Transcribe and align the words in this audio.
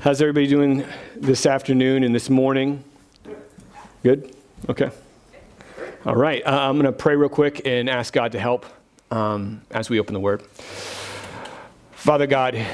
How's 0.00 0.20
everybody 0.20 0.46
doing 0.46 0.84
this 1.16 1.46
afternoon 1.46 2.04
and 2.04 2.14
this 2.14 2.30
morning? 2.30 2.84
Good? 4.02 4.34
Okay. 4.68 4.90
All 6.04 6.14
right. 6.14 6.44
Uh, 6.46 6.68
I'm 6.68 6.76
going 6.76 6.86
to 6.86 6.92
pray 6.92 7.16
real 7.16 7.28
quick 7.28 7.62
and 7.66 7.88
ask 7.90 8.12
God 8.12 8.32
to 8.32 8.38
help 8.38 8.66
um, 9.10 9.62
as 9.70 9.90
we 9.90 10.00
open 10.00 10.14
the 10.14 10.20
Word. 10.20 10.42
Father 11.92 12.26
God, 12.26 12.64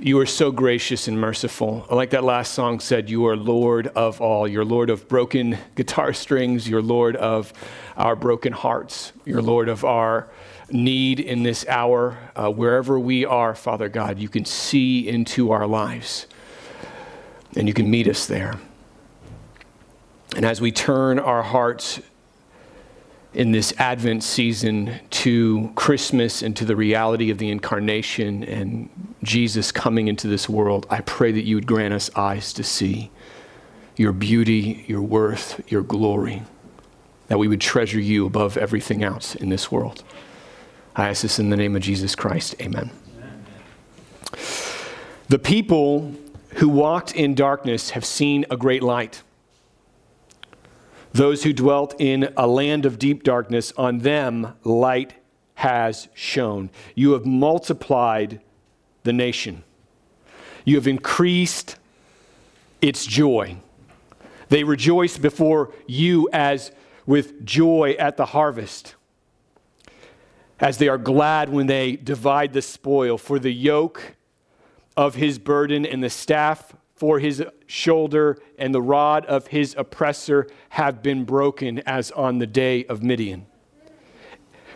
you 0.00 0.18
are 0.20 0.26
so 0.26 0.52
gracious 0.52 1.08
and 1.08 1.20
merciful. 1.20 1.86
Like 1.90 2.10
that 2.10 2.24
last 2.24 2.52
song 2.52 2.80
said, 2.80 3.10
you 3.10 3.26
are 3.26 3.36
Lord 3.36 3.88
of 3.88 4.20
all. 4.20 4.46
You're 4.46 4.64
Lord 4.64 4.90
of 4.90 5.08
broken 5.08 5.58
guitar 5.74 6.12
strings. 6.12 6.68
You're 6.68 6.82
Lord 6.82 7.16
of 7.16 7.52
our 7.96 8.14
broken 8.14 8.52
hearts. 8.52 9.12
You're 9.24 9.42
Lord 9.42 9.68
of 9.68 9.84
our 9.84 10.28
need 10.70 11.20
in 11.20 11.42
this 11.42 11.66
hour. 11.68 12.18
Uh, 12.36 12.50
wherever 12.50 12.98
we 12.98 13.24
are, 13.24 13.54
Father 13.54 13.88
God, 13.88 14.18
you 14.18 14.28
can 14.28 14.44
see 14.44 15.08
into 15.08 15.50
our 15.50 15.66
lives 15.66 16.26
and 17.56 17.66
you 17.66 17.74
can 17.74 17.90
meet 17.90 18.06
us 18.06 18.26
there. 18.26 18.58
And 20.36 20.44
as 20.44 20.60
we 20.60 20.70
turn 20.70 21.18
our 21.18 21.42
hearts 21.42 22.00
in 23.34 23.52
this 23.52 23.72
Advent 23.78 24.22
season 24.22 25.00
to 25.10 25.72
Christmas 25.74 26.42
and 26.42 26.56
to 26.56 26.64
the 26.64 26.76
reality 26.76 27.30
of 27.30 27.38
the 27.38 27.50
incarnation 27.50 28.44
and 28.44 28.88
Jesus 29.22 29.72
coming 29.72 30.08
into 30.08 30.28
this 30.28 30.48
world, 30.48 30.86
I 30.90 31.00
pray 31.00 31.32
that 31.32 31.44
you 31.44 31.56
would 31.56 31.66
grant 31.66 31.94
us 31.94 32.10
eyes 32.14 32.52
to 32.54 32.62
see 32.62 33.10
your 33.96 34.12
beauty, 34.12 34.84
your 34.86 35.02
worth, 35.02 35.60
your 35.70 35.82
glory, 35.82 36.42
that 37.26 37.38
we 37.38 37.48
would 37.48 37.60
treasure 37.60 38.00
you 38.00 38.26
above 38.26 38.56
everything 38.56 39.02
else 39.02 39.34
in 39.34 39.48
this 39.48 39.72
world. 39.72 40.04
I 40.98 41.10
ask 41.10 41.22
this 41.22 41.38
in 41.38 41.48
the 41.48 41.56
name 41.56 41.76
of 41.76 41.82
Jesus 41.82 42.16
Christ. 42.16 42.56
Amen. 42.60 42.90
Amen. 43.16 43.44
The 45.28 45.38
people 45.38 46.12
who 46.54 46.68
walked 46.68 47.14
in 47.14 47.36
darkness 47.36 47.90
have 47.90 48.04
seen 48.04 48.44
a 48.50 48.56
great 48.56 48.82
light. 48.82 49.22
Those 51.12 51.44
who 51.44 51.52
dwelt 51.52 51.94
in 52.00 52.32
a 52.36 52.48
land 52.48 52.84
of 52.84 52.98
deep 52.98 53.22
darkness, 53.22 53.72
on 53.76 54.00
them 54.00 54.54
light 54.64 55.14
has 55.54 56.08
shone. 56.14 56.68
You 56.96 57.12
have 57.12 57.24
multiplied 57.24 58.40
the 59.04 59.12
nation, 59.12 59.62
you 60.64 60.74
have 60.74 60.88
increased 60.88 61.76
its 62.82 63.06
joy. 63.06 63.56
They 64.48 64.64
rejoice 64.64 65.16
before 65.16 65.72
you 65.86 66.28
as 66.32 66.72
with 67.06 67.44
joy 67.44 67.94
at 68.00 68.16
the 68.16 68.26
harvest, 68.26 68.96
as 70.60 70.78
they 70.78 70.88
are 70.88 70.98
glad 70.98 71.48
when 71.48 71.66
they 71.66 71.96
divide 71.96 72.52
the 72.52 72.62
spoil. 72.62 73.18
For 73.18 73.38
the 73.38 73.52
yoke 73.52 74.16
of 74.96 75.14
his 75.14 75.38
burden 75.38 75.86
and 75.86 76.02
the 76.02 76.10
staff 76.10 76.74
for 76.94 77.20
his 77.20 77.44
shoulder 77.66 78.38
and 78.58 78.74
the 78.74 78.82
rod 78.82 79.24
of 79.26 79.46
his 79.48 79.74
oppressor 79.78 80.48
have 80.70 81.02
been 81.02 81.24
broken 81.24 81.78
as 81.86 82.10
on 82.10 82.38
the 82.38 82.46
day 82.46 82.84
of 82.86 83.02
Midian. 83.02 83.46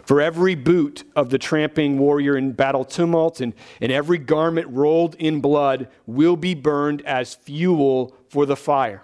For 0.04 0.20
every 0.20 0.54
boot 0.54 1.04
of 1.14 1.30
the 1.30 1.38
tramping 1.38 1.98
warrior 1.98 2.36
in 2.36 2.52
battle 2.52 2.84
tumult 2.84 3.40
and, 3.40 3.54
and 3.80 3.92
every 3.92 4.18
garment 4.18 4.68
rolled 4.68 5.14
in 5.16 5.40
blood 5.40 5.88
will 6.06 6.36
be 6.36 6.54
burned 6.54 7.02
as 7.02 7.34
fuel 7.34 8.14
for 8.28 8.46
the 8.46 8.56
fire. 8.56 9.02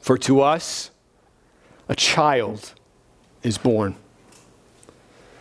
For 0.00 0.16
to 0.18 0.40
us 0.40 0.90
a 1.88 1.94
child 1.94 2.74
is 3.42 3.58
born. 3.58 3.96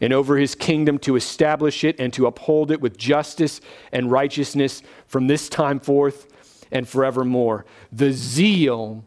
and 0.00 0.12
over 0.12 0.36
his 0.36 0.54
kingdom 0.54 0.98
to 1.00 1.16
establish 1.16 1.84
it 1.84 1.98
and 1.98 2.12
to 2.12 2.26
uphold 2.26 2.70
it 2.70 2.80
with 2.80 2.96
justice 2.96 3.60
and 3.92 4.10
righteousness 4.10 4.82
from 5.06 5.26
this 5.26 5.48
time 5.48 5.80
forth 5.80 6.28
and 6.70 6.88
forevermore. 6.88 7.64
The 7.92 8.12
zeal 8.12 9.04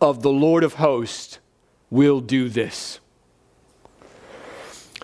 of 0.00 0.22
the 0.22 0.30
Lord 0.30 0.64
of 0.64 0.74
hosts 0.74 1.38
will 1.90 2.20
do 2.20 2.48
this. 2.48 3.00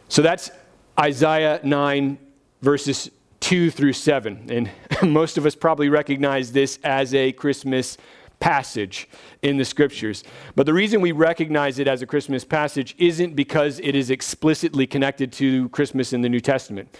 So 0.08 0.22
that's 0.22 0.50
Isaiah 0.98 1.60
9, 1.62 2.18
verses 2.62 3.10
2 3.40 3.70
through 3.70 3.92
7. 3.92 4.46
And 4.50 4.70
most 5.12 5.38
of 5.38 5.46
us 5.46 5.54
probably 5.54 5.88
recognize 5.88 6.52
this 6.52 6.78
as 6.84 7.14
a 7.14 7.32
Christmas 7.32 7.96
passage 8.40 9.08
in 9.42 9.56
the 9.58 9.64
scriptures. 9.64 10.24
But 10.56 10.66
the 10.66 10.74
reason 10.74 11.00
we 11.00 11.12
recognize 11.12 11.78
it 11.78 11.86
as 11.86 12.02
a 12.02 12.06
Christmas 12.06 12.44
passage 12.44 12.94
isn't 12.98 13.36
because 13.36 13.78
it 13.80 13.94
is 13.94 14.10
explicitly 14.10 14.86
connected 14.86 15.32
to 15.34 15.68
Christmas 15.68 16.12
in 16.12 16.22
the 16.22 16.28
New 16.28 16.40
Testament. 16.40 16.96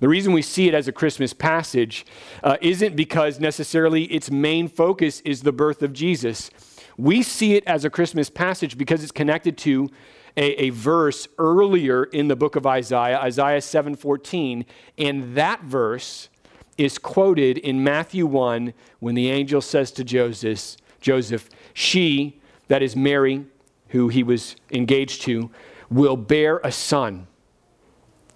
The 0.00 0.08
reason 0.08 0.32
we 0.32 0.42
see 0.42 0.68
it 0.68 0.74
as 0.74 0.88
a 0.88 0.92
Christmas 0.92 1.32
passage 1.32 2.04
uh, 2.42 2.56
isn't 2.60 2.96
because 2.96 3.38
necessarily 3.38 4.04
its 4.04 4.30
main 4.30 4.68
focus 4.68 5.20
is 5.20 5.42
the 5.42 5.52
birth 5.52 5.82
of 5.82 5.92
Jesus. 5.92 6.50
We 6.96 7.22
see 7.22 7.54
it 7.54 7.64
as 7.66 7.84
a 7.84 7.90
Christmas 7.90 8.30
passage 8.30 8.78
because 8.78 9.02
it's 9.02 9.12
connected 9.12 9.58
to 9.58 9.90
a, 10.36 10.64
a 10.64 10.70
verse 10.70 11.28
earlier 11.38 12.04
in 12.04 12.28
the 12.28 12.36
book 12.36 12.56
of 12.56 12.66
Isaiah, 12.66 13.18
Isaiah 13.18 13.60
7:14, 13.60 14.64
and 14.98 15.34
that 15.36 15.62
verse 15.62 16.28
is 16.76 16.98
quoted 16.98 17.58
in 17.58 17.84
Matthew 17.84 18.26
1 18.26 18.74
when 18.98 19.14
the 19.14 19.30
angel 19.30 19.60
says 19.60 19.92
to 19.92 20.04
Joseph, 20.04 20.76
Joseph, 21.04 21.50
she, 21.74 22.40
that 22.68 22.82
is 22.82 22.96
Mary, 22.96 23.44
who 23.88 24.08
he 24.08 24.22
was 24.22 24.56
engaged 24.70 25.20
to, 25.22 25.50
will 25.90 26.16
bear 26.16 26.62
a 26.64 26.72
son, 26.72 27.26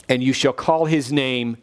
and 0.06 0.22
you 0.22 0.34
shall 0.34 0.52
call 0.52 0.84
his 0.84 1.10
name 1.10 1.56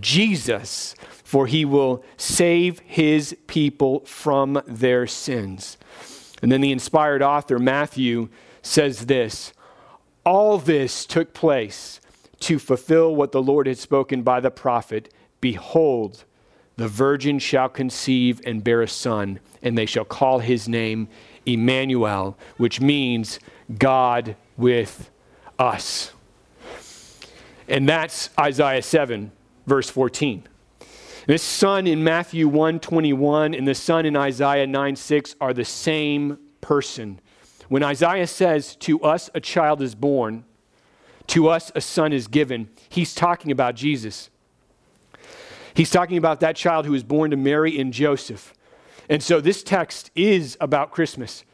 Jesus, 0.00 0.96
for 1.22 1.46
he 1.46 1.64
will 1.64 2.04
save 2.16 2.80
his 2.80 3.36
people 3.46 4.00
from 4.00 4.60
their 4.66 5.06
sins. 5.06 5.78
And 6.42 6.50
then 6.50 6.60
the 6.60 6.72
inspired 6.72 7.22
author, 7.22 7.60
Matthew, 7.60 8.28
says 8.62 9.06
this 9.06 9.52
All 10.26 10.58
this 10.58 11.06
took 11.06 11.34
place 11.34 12.00
to 12.40 12.58
fulfill 12.58 13.14
what 13.14 13.30
the 13.30 13.42
Lord 13.42 13.68
had 13.68 13.78
spoken 13.78 14.22
by 14.22 14.40
the 14.40 14.50
prophet 14.50 15.14
Behold, 15.40 16.24
the 16.76 16.88
virgin 16.88 17.38
shall 17.38 17.68
conceive 17.68 18.40
and 18.44 18.64
bear 18.64 18.82
a 18.82 18.88
son, 18.88 19.38
and 19.62 19.76
they 19.76 19.86
shall 19.86 20.04
call 20.04 20.40
his 20.40 20.68
name 20.68 21.08
Emmanuel, 21.46 22.36
which 22.56 22.80
means 22.80 23.38
God 23.78 24.36
with 24.56 25.10
us. 25.58 26.12
And 27.68 27.88
that's 27.88 28.30
Isaiah 28.38 28.82
7, 28.82 29.32
verse 29.66 29.88
14. 29.88 30.46
This 31.26 31.42
son 31.42 31.86
in 31.86 32.02
Matthew 32.02 32.48
1 32.48 32.80
21 32.80 33.54
and 33.54 33.66
the 33.66 33.74
son 33.74 34.06
in 34.06 34.16
Isaiah 34.16 34.66
9 34.66 34.96
6 34.96 35.36
are 35.40 35.54
the 35.54 35.64
same 35.64 36.38
person. 36.60 37.20
When 37.68 37.82
Isaiah 37.82 38.26
says, 38.26 38.74
To 38.76 39.00
us 39.02 39.30
a 39.34 39.40
child 39.40 39.80
is 39.80 39.94
born, 39.94 40.44
to 41.28 41.48
us 41.48 41.70
a 41.74 41.80
son 41.80 42.12
is 42.12 42.26
given, 42.26 42.68
he's 42.88 43.14
talking 43.14 43.52
about 43.52 43.76
Jesus. 43.76 44.30
He's 45.74 45.90
talking 45.90 46.18
about 46.18 46.40
that 46.40 46.56
child 46.56 46.84
who 46.84 46.92
was 46.92 47.04
born 47.04 47.30
to 47.30 47.36
Mary 47.36 47.78
and 47.80 47.92
Joseph. 47.92 48.52
And 49.08 49.22
so 49.22 49.40
this 49.40 49.62
text 49.62 50.10
is 50.14 50.56
about 50.60 50.90
Christmas. 50.90 51.44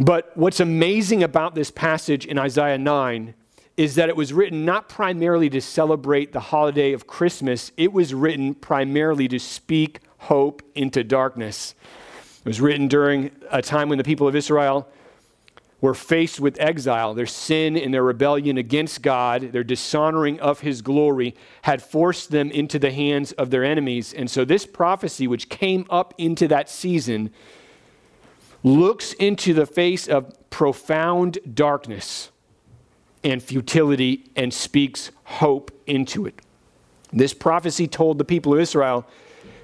But 0.00 0.36
what's 0.36 0.60
amazing 0.60 1.22
about 1.22 1.54
this 1.54 1.70
passage 1.70 2.24
in 2.24 2.38
Isaiah 2.38 2.78
9 2.78 3.34
is 3.76 3.94
that 3.94 4.08
it 4.08 4.16
was 4.16 4.32
written 4.32 4.64
not 4.64 4.88
primarily 4.88 5.48
to 5.50 5.60
celebrate 5.60 6.32
the 6.32 6.40
holiday 6.40 6.92
of 6.92 7.06
Christmas, 7.06 7.70
it 7.76 7.92
was 7.92 8.12
written 8.12 8.54
primarily 8.54 9.28
to 9.28 9.38
speak 9.38 10.00
hope 10.18 10.62
into 10.74 11.04
darkness. 11.04 11.74
It 12.40 12.44
was 12.44 12.60
written 12.60 12.88
during 12.88 13.30
a 13.50 13.62
time 13.62 13.88
when 13.88 13.98
the 13.98 14.04
people 14.04 14.26
of 14.26 14.34
Israel 14.34 14.88
were 15.80 15.94
faced 15.94 16.40
with 16.40 16.60
exile. 16.60 17.14
Their 17.14 17.26
sin 17.26 17.76
and 17.76 17.94
their 17.94 18.02
rebellion 18.02 18.58
against 18.58 19.02
God, 19.02 19.52
their 19.52 19.64
dishonoring 19.64 20.40
of 20.40 20.60
his 20.60 20.82
glory, 20.82 21.34
had 21.62 21.82
forced 21.82 22.30
them 22.30 22.50
into 22.50 22.78
the 22.78 22.90
hands 22.90 23.32
of 23.32 23.50
their 23.50 23.64
enemies. 23.64 24.12
And 24.12 24.30
so, 24.30 24.44
this 24.44 24.66
prophecy, 24.66 25.26
which 25.26 25.48
came 25.48 25.86
up 25.88 26.14
into 26.18 26.48
that 26.48 26.68
season, 26.68 27.30
looks 28.62 29.12
into 29.14 29.54
the 29.54 29.66
face 29.66 30.08
of 30.08 30.34
profound 30.50 31.38
darkness 31.54 32.30
and 33.22 33.42
futility 33.42 34.30
and 34.34 34.52
speaks 34.52 35.10
hope 35.24 35.70
into 35.86 36.26
it. 36.26 36.40
This 37.12 37.34
prophecy 37.34 37.86
told 37.86 38.18
the 38.18 38.24
people 38.24 38.54
of 38.54 38.60
Israel 38.60 39.06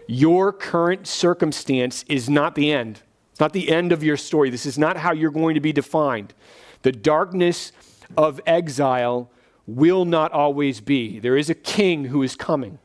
Your 0.07 0.53
current 0.53 1.07
circumstance 1.07 2.05
is 2.09 2.29
not 2.31 2.55
the 2.55 2.73
end. 2.73 3.03
It's 3.35 3.41
not 3.41 3.53
the 3.53 3.69
end 3.69 3.91
of 3.91 4.05
your 4.05 4.17
story. 4.17 4.49
This 4.49 4.65
is 4.65 4.79
not 4.79 4.97
how 4.97 5.13
you're 5.13 5.33
going 5.33 5.57
to 5.57 5.61
be 5.61 5.73
defined. 5.73 6.35
The 6.83 6.93
darkness 6.93 7.73
of 8.17 8.41
exile 8.47 9.29
will 9.67 10.05
not 10.05 10.31
always 10.31 10.81
be. 10.81 11.19
There 11.19 11.37
is 11.37 11.51
a 11.51 11.55
king 11.57 12.05
who 12.05 12.23
is 12.23 12.37
coming. 12.37 12.79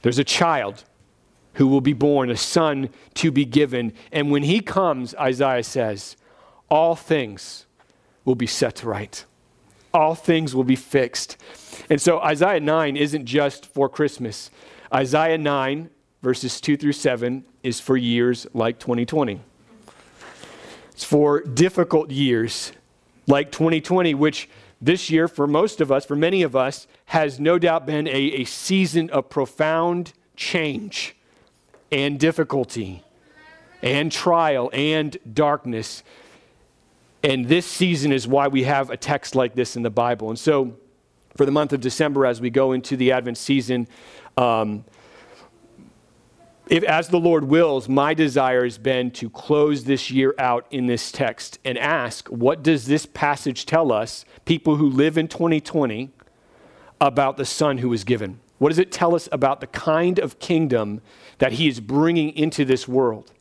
There's 0.00 0.18
a 0.18 0.24
child 0.24 0.84
who 1.56 1.66
will 1.66 1.82
be 1.82 1.92
born, 1.92 2.30
a 2.30 2.38
son 2.38 2.88
to 3.16 3.30
be 3.30 3.44
given. 3.44 3.92
And 4.12 4.30
when 4.30 4.44
he 4.44 4.60
comes, 4.60 5.14
Isaiah 5.16 5.62
says, 5.62 6.16
all 6.70 6.96
things 6.96 7.66
will 8.24 8.34
be 8.34 8.46
set 8.46 8.82
right. 8.82 9.26
All 9.92 10.14
things 10.14 10.54
will 10.54 10.64
be 10.64 10.74
fixed. 10.74 11.36
And 11.90 12.00
so 12.00 12.18
Isaiah 12.20 12.60
9 12.60 12.96
isn't 12.96 13.26
just 13.26 13.66
for 13.66 13.90
Christmas. 13.90 14.50
Isaiah 14.90 15.36
9, 15.36 15.90
verses 16.22 16.60
2 16.60 16.76
through 16.76 16.92
7, 16.92 17.44
is 17.62 17.80
for 17.80 17.96
years 17.96 18.46
like 18.54 18.78
2020. 18.78 19.40
It's 20.92 21.04
for 21.04 21.40
difficult 21.40 22.10
years 22.10 22.72
like 23.26 23.50
2020, 23.50 24.14
which 24.14 24.48
this 24.80 25.10
year, 25.10 25.28
for 25.28 25.46
most 25.46 25.80
of 25.80 25.92
us, 25.92 26.04
for 26.04 26.16
many 26.16 26.42
of 26.42 26.56
us, 26.56 26.86
has 27.06 27.38
no 27.38 27.58
doubt 27.58 27.86
been 27.86 28.06
a, 28.08 28.10
a 28.10 28.44
season 28.44 29.10
of 29.10 29.28
profound 29.28 30.12
change 30.36 31.14
and 31.90 32.18
difficulty 32.18 33.02
and 33.82 34.10
trial 34.10 34.70
and 34.72 35.16
darkness. 35.32 36.02
And 37.22 37.46
this 37.46 37.66
season 37.66 38.12
is 38.12 38.26
why 38.26 38.48
we 38.48 38.64
have 38.64 38.90
a 38.90 38.96
text 38.96 39.34
like 39.34 39.54
this 39.54 39.76
in 39.76 39.82
the 39.82 39.90
Bible. 39.90 40.30
And 40.30 40.38
so, 40.38 40.76
for 41.36 41.46
the 41.46 41.52
month 41.52 41.72
of 41.72 41.80
December, 41.80 42.26
as 42.26 42.40
we 42.40 42.50
go 42.50 42.72
into 42.72 42.96
the 42.96 43.12
Advent 43.12 43.38
season, 43.38 43.88
um, 44.36 44.84
if, 46.68 46.84
as 46.84 47.08
the 47.08 47.18
Lord 47.18 47.44
wills, 47.44 47.88
my 47.88 48.14
desire 48.14 48.64
has 48.64 48.78
been 48.78 49.10
to 49.12 49.28
close 49.28 49.84
this 49.84 50.10
year 50.10 50.34
out 50.38 50.66
in 50.70 50.86
this 50.86 51.10
text 51.10 51.58
and 51.64 51.76
ask, 51.76 52.28
what 52.28 52.62
does 52.62 52.86
this 52.86 53.04
passage 53.04 53.66
tell 53.66 53.92
us, 53.92 54.24
people 54.44 54.76
who 54.76 54.88
live 54.88 55.18
in 55.18 55.28
2020, 55.28 56.10
about 57.00 57.36
the 57.36 57.44
Son 57.44 57.78
who 57.78 57.88
was 57.88 58.04
given? 58.04 58.40
What 58.58 58.68
does 58.68 58.78
it 58.78 58.92
tell 58.92 59.16
us 59.16 59.28
about 59.32 59.60
the 59.60 59.66
kind 59.66 60.20
of 60.20 60.38
kingdom 60.38 61.00
that 61.38 61.52
He 61.52 61.66
is 61.66 61.80
bringing 61.80 62.30
into 62.36 62.64
this 62.64 62.86
world? 62.86 63.32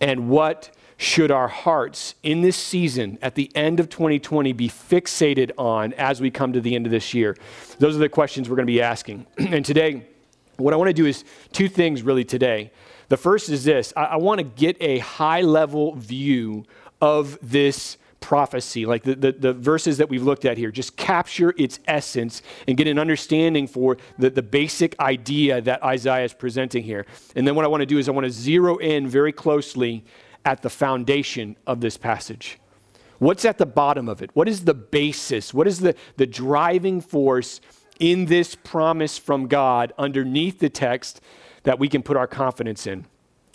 And 0.00 0.28
what 0.28 0.70
should 0.96 1.32
our 1.32 1.48
hearts 1.48 2.14
in 2.22 2.42
this 2.42 2.56
season 2.56 3.18
at 3.20 3.34
the 3.34 3.50
end 3.56 3.80
of 3.80 3.88
2020 3.88 4.52
be 4.52 4.68
fixated 4.68 5.50
on 5.58 5.92
as 5.94 6.20
we 6.20 6.30
come 6.30 6.52
to 6.52 6.60
the 6.60 6.76
end 6.76 6.86
of 6.86 6.92
this 6.92 7.12
year? 7.12 7.36
Those 7.80 7.96
are 7.96 7.98
the 7.98 8.08
questions 8.08 8.48
we're 8.48 8.56
going 8.56 8.66
to 8.66 8.72
be 8.72 8.80
asking. 8.80 9.26
and 9.38 9.64
today, 9.64 10.06
what 10.56 10.74
I 10.74 10.76
want 10.76 10.88
to 10.88 10.94
do 10.94 11.06
is 11.06 11.24
two 11.52 11.68
things 11.68 12.02
really 12.02 12.24
today. 12.24 12.70
The 13.08 13.16
first 13.16 13.48
is 13.48 13.64
this 13.64 13.92
I, 13.96 14.04
I 14.04 14.16
want 14.16 14.38
to 14.38 14.44
get 14.44 14.76
a 14.80 14.98
high 14.98 15.42
level 15.42 15.94
view 15.94 16.64
of 17.00 17.38
this 17.42 17.98
prophecy, 18.24 18.86
like 18.86 19.02
the, 19.02 19.14
the, 19.14 19.32
the, 19.32 19.52
verses 19.52 19.98
that 19.98 20.08
we've 20.08 20.22
looked 20.22 20.46
at 20.46 20.56
here, 20.56 20.70
just 20.70 20.96
capture 20.96 21.52
its 21.58 21.78
essence 21.86 22.40
and 22.66 22.74
get 22.74 22.86
an 22.88 22.98
understanding 22.98 23.66
for 23.66 23.98
the, 24.18 24.30
the 24.30 24.40
basic 24.42 24.98
idea 24.98 25.60
that 25.60 25.82
Isaiah 25.82 26.24
is 26.24 26.32
presenting 26.32 26.82
here. 26.82 27.04
And 27.36 27.46
then 27.46 27.54
what 27.54 27.66
I 27.66 27.68
want 27.68 27.82
to 27.82 27.86
do 27.86 27.98
is 27.98 28.08
I 28.08 28.12
want 28.12 28.24
to 28.24 28.30
zero 28.30 28.78
in 28.78 29.06
very 29.06 29.30
closely 29.30 30.04
at 30.46 30.62
the 30.62 30.70
foundation 30.70 31.54
of 31.66 31.82
this 31.82 31.98
passage. 31.98 32.58
What's 33.18 33.44
at 33.44 33.58
the 33.58 33.66
bottom 33.66 34.08
of 34.08 34.22
it? 34.22 34.30
What 34.32 34.48
is 34.48 34.64
the 34.64 34.74
basis? 34.74 35.52
What 35.52 35.66
is 35.66 35.80
the, 35.80 35.94
the 36.16 36.26
driving 36.26 37.02
force 37.02 37.60
in 38.04 38.26
this 38.26 38.54
promise 38.54 39.16
from 39.16 39.48
God 39.48 39.94
underneath 39.96 40.58
the 40.58 40.68
text 40.68 41.22
that 41.62 41.78
we 41.78 41.88
can 41.88 42.02
put 42.02 42.18
our 42.18 42.26
confidence 42.26 42.86
in. 42.86 43.06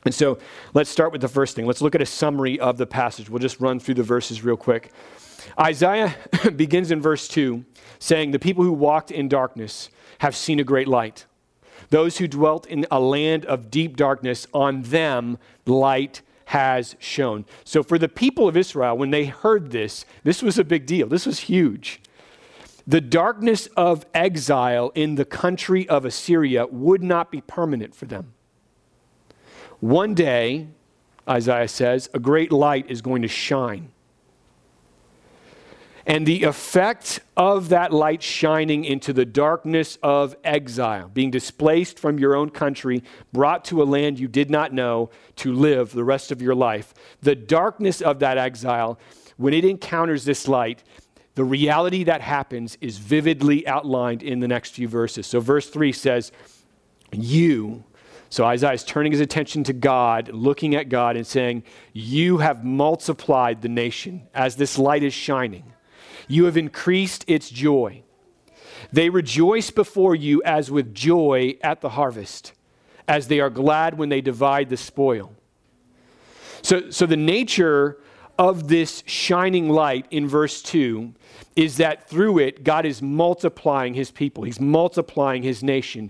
And 0.05 0.15
so 0.15 0.39
let's 0.73 0.89
start 0.89 1.11
with 1.11 1.21
the 1.21 1.27
first 1.27 1.55
thing. 1.55 1.67
Let's 1.67 1.83
look 1.83 1.93
at 1.93 2.01
a 2.01 2.05
summary 2.05 2.59
of 2.59 2.77
the 2.77 2.87
passage. 2.87 3.29
We'll 3.29 3.37
just 3.37 3.59
run 3.59 3.79
through 3.79 3.93
the 3.93 4.03
verses 4.03 4.43
real 4.43 4.57
quick. 4.57 4.91
Isaiah 5.59 6.15
begins 6.55 6.89
in 6.89 6.99
verse 6.99 7.27
2 7.27 7.63
saying, 7.99 8.31
The 8.31 8.39
people 8.39 8.63
who 8.63 8.71
walked 8.71 9.11
in 9.11 9.29
darkness 9.29 9.91
have 10.19 10.35
seen 10.35 10.59
a 10.59 10.63
great 10.63 10.87
light. 10.87 11.27
Those 11.91 12.17
who 12.17 12.27
dwelt 12.27 12.65
in 12.65 12.87
a 12.89 12.99
land 12.99 13.45
of 13.45 13.69
deep 13.69 13.97
darkness, 13.97 14.47
on 14.51 14.81
them 14.81 15.37
light 15.67 16.23
has 16.45 16.95
shone. 16.97 17.45
So, 17.63 17.83
for 17.83 17.99
the 17.99 18.09
people 18.09 18.47
of 18.47 18.57
Israel, 18.57 18.97
when 18.97 19.11
they 19.11 19.25
heard 19.25 19.69
this, 19.69 20.05
this 20.23 20.41
was 20.41 20.57
a 20.57 20.63
big 20.63 20.87
deal. 20.87 21.07
This 21.07 21.27
was 21.27 21.41
huge. 21.41 22.01
The 22.89 23.01
darkness 23.01 23.67
of 23.77 24.03
exile 24.15 24.91
in 24.95 25.13
the 25.13 25.23
country 25.23 25.87
of 25.87 26.05
Assyria 26.05 26.65
would 26.65 27.03
not 27.03 27.29
be 27.29 27.39
permanent 27.39 27.93
for 27.93 28.05
them. 28.05 28.33
One 29.79 30.15
day, 30.15 30.69
Isaiah 31.29 31.67
says, 31.67 32.09
a 32.15 32.19
great 32.19 32.51
light 32.51 32.89
is 32.89 33.03
going 33.03 33.21
to 33.21 33.27
shine. 33.27 33.91
And 36.07 36.25
the 36.25 36.45
effect 36.45 37.19
of 37.37 37.69
that 37.69 37.93
light 37.93 38.23
shining 38.23 38.85
into 38.85 39.13
the 39.13 39.23
darkness 39.23 39.99
of 40.01 40.35
exile, 40.43 41.09
being 41.09 41.29
displaced 41.29 41.99
from 41.99 42.17
your 42.17 42.35
own 42.35 42.49
country, 42.49 43.03
brought 43.31 43.65
to 43.65 43.83
a 43.83 43.85
land 43.85 44.17
you 44.17 44.27
did 44.27 44.49
not 44.49 44.73
know 44.73 45.11
to 45.35 45.53
live 45.53 45.91
the 45.91 46.03
rest 46.03 46.31
of 46.31 46.41
your 46.41 46.55
life, 46.55 46.95
the 47.21 47.35
darkness 47.35 48.01
of 48.01 48.17
that 48.17 48.39
exile, 48.39 48.97
when 49.37 49.53
it 49.53 49.63
encounters 49.63 50.25
this 50.25 50.47
light, 50.47 50.83
the 51.35 51.43
reality 51.43 52.03
that 52.03 52.21
happens 52.21 52.77
is 52.81 52.97
vividly 52.97 53.65
outlined 53.67 54.23
in 54.23 54.39
the 54.39 54.47
next 54.47 54.71
few 54.71 54.87
verses. 54.87 55.27
So, 55.27 55.39
verse 55.39 55.69
3 55.69 55.91
says, 55.91 56.31
You, 57.11 57.83
so 58.29 58.45
Isaiah 58.45 58.73
is 58.73 58.83
turning 58.83 59.11
his 59.11 59.21
attention 59.21 59.63
to 59.65 59.73
God, 59.73 60.29
looking 60.29 60.75
at 60.75 60.89
God, 60.89 61.15
and 61.15 61.25
saying, 61.25 61.63
You 61.93 62.37
have 62.39 62.63
multiplied 62.63 63.61
the 63.61 63.69
nation 63.69 64.27
as 64.33 64.55
this 64.55 64.77
light 64.77 65.03
is 65.03 65.13
shining. 65.13 65.73
You 66.27 66.45
have 66.45 66.57
increased 66.57 67.25
its 67.27 67.49
joy. 67.49 68.03
They 68.91 69.09
rejoice 69.09 69.71
before 69.71 70.15
you 70.15 70.41
as 70.43 70.69
with 70.69 70.93
joy 70.93 71.57
at 71.61 71.81
the 71.81 71.89
harvest, 71.89 72.53
as 73.07 73.27
they 73.27 73.39
are 73.39 73.49
glad 73.49 73.97
when 73.97 74.09
they 74.09 74.21
divide 74.21 74.69
the 74.69 74.77
spoil. 74.77 75.33
So, 76.61 76.89
so 76.89 77.05
the 77.05 77.17
nature 77.17 77.97
of 78.39 78.69
this 78.69 79.03
shining 79.05 79.67
light 79.67 80.05
in 80.09 80.25
verse 80.25 80.61
2 80.63 81.13
is 81.57 81.75
that 81.75 82.07
through 82.07 82.39
it, 82.39 82.63
God 82.63 82.85
is 82.85 83.01
multiplying 83.01 83.93
his 83.93 84.11
people. 84.11 84.45
He's 84.45 84.61
multiplying 84.61 85.43
his 85.43 85.61
nation. 85.61 86.09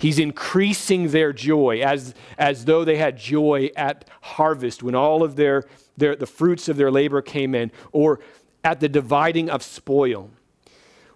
He's 0.00 0.18
increasing 0.18 1.08
their 1.10 1.32
joy 1.32 1.80
as, 1.80 2.14
as 2.36 2.64
though 2.64 2.84
they 2.84 2.96
had 2.96 3.16
joy 3.16 3.70
at 3.76 4.10
harvest 4.22 4.82
when 4.82 4.96
all 4.96 5.22
of 5.22 5.36
their, 5.36 5.62
their, 5.96 6.16
the 6.16 6.26
fruits 6.26 6.68
of 6.68 6.76
their 6.76 6.90
labor 6.90 7.22
came 7.22 7.54
in, 7.54 7.70
or 7.92 8.18
at 8.64 8.80
the 8.80 8.88
dividing 8.88 9.48
of 9.48 9.62
spoil, 9.62 10.30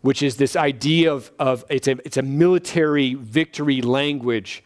which 0.00 0.22
is 0.22 0.36
this 0.36 0.54
idea 0.54 1.12
of, 1.12 1.32
of 1.40 1.64
it's, 1.70 1.88
a, 1.88 1.98
it's 2.04 2.16
a 2.16 2.22
military 2.22 3.14
victory 3.14 3.82
language 3.82 4.62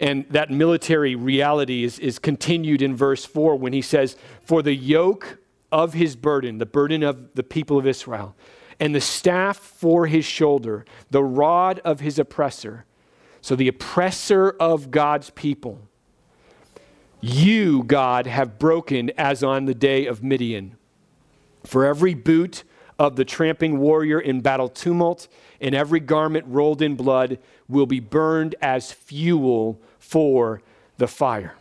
and 0.00 0.26
that 0.30 0.50
military 0.50 1.14
reality 1.14 1.84
is, 1.84 1.98
is 1.98 2.18
continued 2.18 2.82
in 2.82 2.94
verse 2.94 3.24
4 3.24 3.56
when 3.56 3.72
he 3.72 3.82
says, 3.82 4.16
For 4.42 4.62
the 4.62 4.74
yoke 4.74 5.38
of 5.72 5.94
his 5.94 6.16
burden, 6.16 6.58
the 6.58 6.66
burden 6.66 7.02
of 7.02 7.34
the 7.34 7.42
people 7.42 7.78
of 7.78 7.86
Israel, 7.86 8.36
and 8.80 8.94
the 8.94 9.00
staff 9.00 9.56
for 9.56 10.06
his 10.06 10.24
shoulder, 10.24 10.84
the 11.10 11.22
rod 11.22 11.80
of 11.84 12.00
his 12.00 12.18
oppressor. 12.18 12.84
So 13.40 13.56
the 13.56 13.68
oppressor 13.68 14.50
of 14.60 14.90
God's 14.90 15.30
people. 15.30 15.80
You, 17.20 17.82
God, 17.82 18.26
have 18.26 18.58
broken 18.58 19.10
as 19.16 19.42
on 19.42 19.64
the 19.64 19.74
day 19.74 20.06
of 20.06 20.22
Midian. 20.22 20.76
For 21.64 21.84
every 21.84 22.14
boot 22.14 22.62
of 22.98 23.16
the 23.16 23.24
tramping 23.24 23.78
warrior 23.78 24.20
in 24.20 24.40
battle 24.40 24.68
tumult, 24.68 25.28
and 25.60 25.74
every 25.74 26.00
garment 26.00 26.46
rolled 26.48 26.82
in 26.82 26.94
blood 26.94 27.38
will 27.68 27.86
be 27.86 28.00
burned 28.00 28.54
as 28.60 28.92
fuel 28.92 29.80
for 30.08 30.62
the 30.96 31.06
fire. 31.06 31.54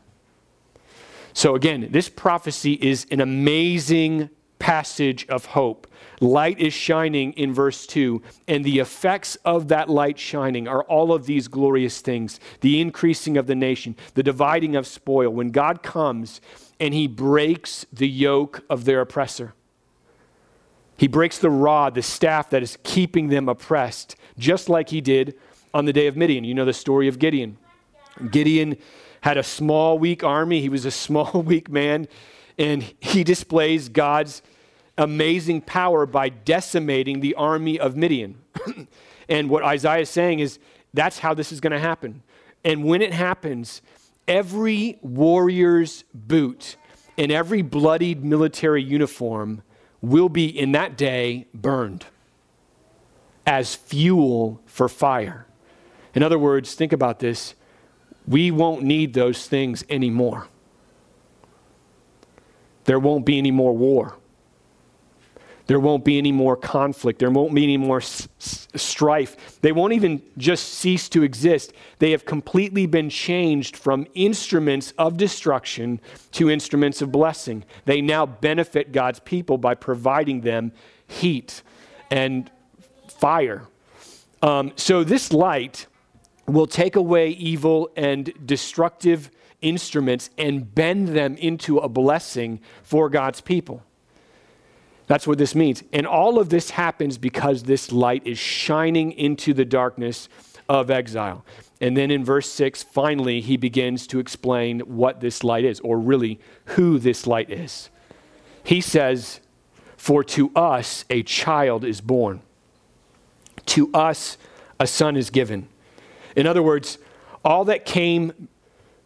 So, 1.33 1.53
again, 1.53 1.89
this 1.91 2.07
prophecy 2.07 2.73
is 2.73 3.05
an 3.11 3.19
amazing 3.19 4.29
passage 4.57 5.27
of 5.27 5.47
hope. 5.47 5.85
Light 6.21 6.57
is 6.57 6.73
shining 6.73 7.33
in 7.33 7.53
verse 7.53 7.85
2, 7.85 8.21
and 8.47 8.63
the 8.63 8.79
effects 8.79 9.35
of 9.43 9.67
that 9.67 9.89
light 9.89 10.17
shining 10.17 10.65
are 10.65 10.83
all 10.85 11.11
of 11.11 11.25
these 11.25 11.49
glorious 11.49 11.99
things 11.99 12.39
the 12.61 12.79
increasing 12.79 13.35
of 13.37 13.47
the 13.47 13.53
nation, 13.53 13.97
the 14.13 14.23
dividing 14.23 14.77
of 14.77 14.87
spoil. 14.87 15.29
When 15.29 15.51
God 15.51 15.83
comes 15.83 16.39
and 16.79 16.93
he 16.93 17.05
breaks 17.05 17.85
the 17.91 18.07
yoke 18.07 18.63
of 18.69 18.85
their 18.85 19.01
oppressor, 19.01 19.53
he 20.95 21.07
breaks 21.07 21.37
the 21.37 21.51
rod, 21.51 21.95
the 21.95 22.01
staff 22.01 22.49
that 22.49 22.63
is 22.63 22.77
keeping 22.83 23.27
them 23.27 23.49
oppressed, 23.49 24.15
just 24.39 24.69
like 24.69 24.89
he 24.89 25.01
did 25.01 25.35
on 25.73 25.83
the 25.83 25.93
day 25.93 26.07
of 26.07 26.15
Midian. 26.15 26.45
You 26.45 26.53
know 26.53 26.65
the 26.65 26.73
story 26.73 27.09
of 27.09 27.19
Gideon. 27.19 27.57
Gideon 28.31 28.77
had 29.21 29.37
a 29.37 29.43
small, 29.43 29.99
weak 29.99 30.23
army. 30.23 30.61
He 30.61 30.69
was 30.69 30.85
a 30.85 30.91
small, 31.05 31.41
weak 31.41 31.69
man, 31.69 32.07
and 32.57 32.83
he 32.99 33.23
displays 33.23 33.89
God's 33.89 34.41
amazing 34.97 35.61
power 35.61 36.05
by 36.05 36.29
decimating 36.29 37.19
the 37.19 37.35
army 37.35 37.79
of 37.79 37.95
Midian. 37.95 38.35
and 39.29 39.49
what 39.49 39.63
Isaiah 39.63 40.01
is 40.01 40.09
saying 40.09 40.39
is 40.39 40.59
that's 40.93 41.19
how 41.19 41.33
this 41.33 41.51
is 41.51 41.59
going 41.59 41.73
to 41.73 41.79
happen. 41.79 42.23
And 42.63 42.83
when 42.83 43.01
it 43.01 43.13
happens, 43.13 43.81
every 44.27 44.97
warrior's 45.01 46.03
boot 46.13 46.75
and 47.17 47.31
every 47.31 47.61
bloodied 47.61 48.23
military 48.23 48.83
uniform 48.83 49.61
will 50.01 50.29
be 50.29 50.47
in 50.47 50.71
that 50.73 50.97
day 50.97 51.47
burned 51.53 52.05
as 53.45 53.75
fuel 53.75 54.61
for 54.65 54.89
fire. 54.89 55.47
In 56.13 56.23
other 56.23 56.37
words, 56.39 56.73
think 56.73 56.91
about 56.91 57.19
this 57.19 57.55
we 58.27 58.51
won't 58.51 58.83
need 58.83 59.13
those 59.13 59.47
things 59.47 59.83
anymore. 59.89 60.47
There 62.83 62.99
won't 62.99 63.25
be 63.25 63.37
any 63.37 63.51
more 63.51 63.75
war. 63.75 64.15
There 65.67 65.79
won't 65.79 66.05
be 66.05 66.17
any 66.17 66.31
more 66.31 66.55
conflict. 66.55 67.19
There 67.19 67.29
won't 67.29 67.53
be 67.53 67.63
any 67.63 67.75
more 67.75 67.97
s- 67.97 68.29
s- 68.39 68.69
strife. 68.75 69.59
They 69.61 69.73
won't 69.73 69.91
even 69.91 70.21
just 70.37 70.75
cease 70.75 71.09
to 71.09 71.23
exist. 71.23 71.73
They 71.99 72.11
have 72.11 72.23
completely 72.25 72.85
been 72.85 73.09
changed 73.09 73.75
from 73.75 74.07
instruments 74.15 74.93
of 74.97 75.17
destruction 75.17 75.99
to 76.31 76.49
instruments 76.49 77.01
of 77.01 77.11
blessing. 77.11 77.65
They 77.83 77.99
now 77.99 78.25
benefit 78.25 78.93
God's 78.93 79.19
people 79.19 79.57
by 79.57 79.75
providing 79.75 80.41
them 80.41 80.71
heat 81.05 81.61
and 82.09 82.49
fire. 83.09 83.63
Um, 84.41 84.71
so, 84.77 85.03
this 85.03 85.33
light 85.33 85.87
will 86.47 86.67
take 86.67 86.95
away 86.95 87.29
evil 87.29 87.89
and 87.95 88.33
destructive 88.45 89.29
instruments 89.61 90.29
and 90.37 90.73
bend 90.73 91.09
them 91.09 91.35
into 91.37 91.77
a 91.77 91.89
blessing 91.89 92.59
for 92.83 93.09
God's 93.09 93.41
people. 93.41 93.83
That's 95.07 95.25
what 95.25 95.37
this 95.37 95.55
means. 95.55 95.83
And 95.93 96.05
all 96.05 96.37
of 96.37 96.49
this 96.49 96.71
happens 96.71 97.17
because 97.17 97.63
this 97.63 97.91
light 97.91 98.25
is 98.25 98.37
shining 98.37 99.13
into 99.13 99.53
the 99.53 99.65
darkness 99.65 100.29
of 100.69 100.91
exile. 100.91 101.45
And 101.79 101.95
then 101.95 102.11
in 102.11 102.25
verse 102.25 102.49
6, 102.49 102.83
finally, 102.83 103.39
he 103.39 103.55
begins 103.55 104.07
to 104.07 104.19
explain 104.19 104.79
what 104.81 105.21
this 105.21 105.43
light 105.43 105.63
is, 105.63 105.79
or 105.81 105.97
really 105.97 106.39
who 106.65 106.99
this 106.99 107.25
light 107.25 107.49
is. 107.49 107.89
He 108.63 108.81
says, 108.81 109.39
For 109.95 110.23
to 110.25 110.51
us 110.55 111.05
a 111.09 111.23
child 111.23 111.85
is 111.85 112.01
born, 112.01 112.41
to 113.67 113.89
us 113.93 114.37
a 114.79 114.87
son 114.87 115.15
is 115.15 115.29
given. 115.29 115.69
In 116.37 116.45
other 116.45 116.61
words, 116.63 116.99
all 117.43 117.65
that 117.65 117.83
came 117.83 118.47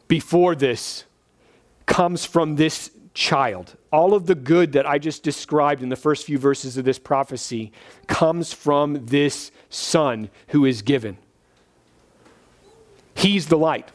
before 0.07 0.53
this 0.53 1.05
comes 1.85 2.25
from 2.25 2.57
this 2.57 2.91
child. 3.13 3.77
All 3.91 4.13
of 4.13 4.25
the 4.25 4.35
good 4.35 4.73
that 4.73 4.85
I 4.85 4.99
just 4.99 5.23
described 5.23 5.81
in 5.81 5.89
the 5.89 5.95
first 5.95 6.25
few 6.25 6.37
verses 6.37 6.77
of 6.77 6.83
this 6.83 6.99
prophecy 6.99 7.71
comes 8.07 8.53
from 8.53 9.05
this 9.05 9.51
son 9.69 10.29
who 10.49 10.65
is 10.65 10.81
given. 10.81 11.17
He's 13.15 13.47
the 13.47 13.57
light. 13.57 13.89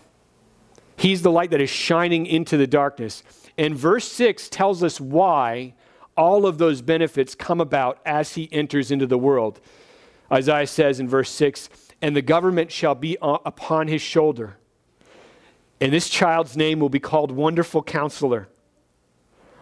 He's 0.96 1.20
the 1.20 1.30
light 1.30 1.50
that 1.50 1.60
is 1.60 1.70
shining 1.70 2.24
into 2.24 2.56
the 2.56 2.66
darkness. 2.66 3.22
And 3.58 3.76
verse 3.76 4.10
6 4.10 4.48
tells 4.48 4.82
us 4.82 4.98
why 4.98 5.74
all 6.16 6.46
of 6.46 6.56
those 6.56 6.80
benefits 6.80 7.34
come 7.34 7.60
about 7.60 8.00
as 8.06 8.34
he 8.34 8.48
enters 8.50 8.90
into 8.90 9.06
the 9.06 9.18
world. 9.18 9.60
Isaiah 10.32 10.66
says 10.66 11.00
in 11.00 11.08
verse 11.08 11.30
6 11.30 11.68
And 12.02 12.14
the 12.14 12.22
government 12.22 12.70
shall 12.70 12.94
be 12.94 13.16
uh, 13.20 13.38
upon 13.44 13.88
his 13.88 14.02
shoulder. 14.02 14.56
And 15.80 15.92
this 15.92 16.08
child's 16.08 16.56
name 16.56 16.80
will 16.80 16.88
be 16.88 17.00
called 17.00 17.30
Wonderful 17.30 17.82
Counselor 17.82 18.48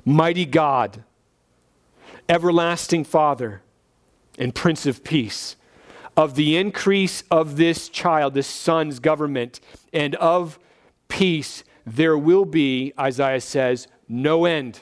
Mighty 0.04 0.44
God, 0.44 1.02
Everlasting 2.28 3.04
Father, 3.04 3.62
and 4.38 4.54
Prince 4.54 4.86
of 4.86 5.02
Peace. 5.02 5.56
Of 6.16 6.36
the 6.36 6.56
increase 6.56 7.24
of 7.30 7.56
this 7.56 7.88
child, 7.88 8.34
this 8.34 8.46
son's 8.46 9.00
government, 9.00 9.60
and 9.92 10.14
of 10.16 10.58
peace, 11.08 11.64
there 11.84 12.16
will 12.16 12.44
be, 12.44 12.92
Isaiah 12.98 13.40
says, 13.40 13.88
no 14.08 14.44
end. 14.44 14.80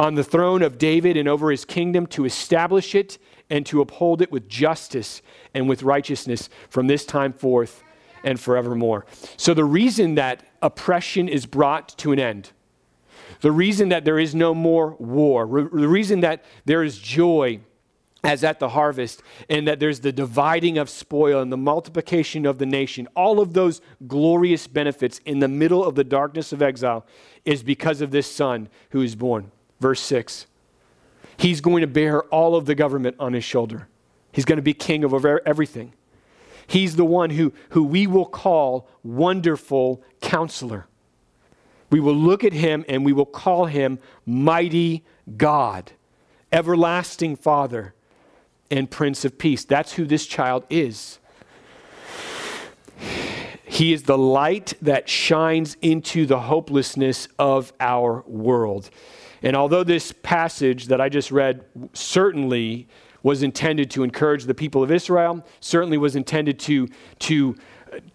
On 0.00 0.14
the 0.14 0.24
throne 0.24 0.62
of 0.62 0.78
David 0.78 1.18
and 1.18 1.28
over 1.28 1.50
his 1.50 1.66
kingdom 1.66 2.06
to 2.06 2.24
establish 2.24 2.94
it 2.94 3.18
and 3.50 3.66
to 3.66 3.82
uphold 3.82 4.22
it 4.22 4.32
with 4.32 4.48
justice 4.48 5.20
and 5.52 5.68
with 5.68 5.82
righteousness 5.82 6.48
from 6.70 6.86
this 6.86 7.04
time 7.04 7.34
forth 7.34 7.82
and 8.24 8.40
forevermore. 8.40 9.04
So, 9.36 9.52
the 9.52 9.66
reason 9.66 10.14
that 10.14 10.42
oppression 10.62 11.28
is 11.28 11.44
brought 11.44 11.98
to 11.98 12.12
an 12.12 12.18
end, 12.18 12.52
the 13.42 13.52
reason 13.52 13.90
that 13.90 14.06
there 14.06 14.18
is 14.18 14.34
no 14.34 14.54
more 14.54 14.96
war, 14.98 15.44
the 15.46 15.86
reason 15.86 16.20
that 16.20 16.46
there 16.64 16.82
is 16.82 16.98
joy 16.98 17.60
as 18.24 18.42
at 18.42 18.58
the 18.58 18.70
harvest, 18.70 19.22
and 19.50 19.68
that 19.68 19.80
there's 19.80 20.00
the 20.00 20.12
dividing 20.12 20.78
of 20.78 20.88
spoil 20.88 21.42
and 21.42 21.52
the 21.52 21.58
multiplication 21.58 22.46
of 22.46 22.56
the 22.56 22.64
nation, 22.64 23.06
all 23.14 23.38
of 23.38 23.52
those 23.52 23.82
glorious 24.06 24.66
benefits 24.66 25.20
in 25.26 25.40
the 25.40 25.48
middle 25.48 25.84
of 25.84 25.94
the 25.94 26.04
darkness 26.04 26.54
of 26.54 26.62
exile 26.62 27.04
is 27.44 27.62
because 27.62 28.00
of 28.00 28.10
this 28.10 28.26
son 28.26 28.66
who 28.92 29.02
is 29.02 29.14
born. 29.14 29.52
Verse 29.80 30.00
6. 30.00 30.46
He's 31.36 31.60
going 31.60 31.80
to 31.80 31.86
bear 31.86 32.22
all 32.24 32.54
of 32.54 32.66
the 32.66 32.74
government 32.74 33.16
on 33.18 33.32
his 33.32 33.44
shoulder. 33.44 33.88
He's 34.30 34.44
going 34.44 34.58
to 34.58 34.62
be 34.62 34.74
king 34.74 35.04
over 35.04 35.40
everything. 35.46 35.94
He's 36.66 36.96
the 36.96 37.04
one 37.04 37.30
who, 37.30 37.52
who 37.70 37.82
we 37.82 38.06
will 38.06 38.26
call 38.26 38.88
Wonderful 39.02 40.02
Counselor. 40.20 40.86
We 41.90 41.98
will 41.98 42.14
look 42.14 42.44
at 42.44 42.52
him 42.52 42.84
and 42.88 43.04
we 43.04 43.12
will 43.12 43.26
call 43.26 43.66
him 43.66 43.98
Mighty 44.24 45.04
God, 45.36 45.92
Everlasting 46.52 47.36
Father, 47.36 47.94
and 48.70 48.88
Prince 48.88 49.24
of 49.24 49.36
Peace. 49.36 49.64
That's 49.64 49.94
who 49.94 50.04
this 50.04 50.26
child 50.26 50.64
is. 50.70 51.18
He 53.64 53.92
is 53.92 54.04
the 54.04 54.18
light 54.18 54.74
that 54.82 55.08
shines 55.08 55.76
into 55.80 56.26
the 56.26 56.40
hopelessness 56.40 57.28
of 57.38 57.72
our 57.80 58.22
world. 58.26 58.90
And 59.42 59.56
although 59.56 59.84
this 59.84 60.12
passage 60.22 60.86
that 60.86 61.00
I 61.00 61.08
just 61.08 61.30
read 61.30 61.64
certainly 61.92 62.88
was 63.22 63.42
intended 63.42 63.90
to 63.92 64.02
encourage 64.02 64.44
the 64.44 64.54
people 64.54 64.82
of 64.82 64.90
Israel, 64.90 65.44
certainly 65.60 65.98
was 65.98 66.16
intended 66.16 66.58
to, 66.60 66.88
to 67.20 67.56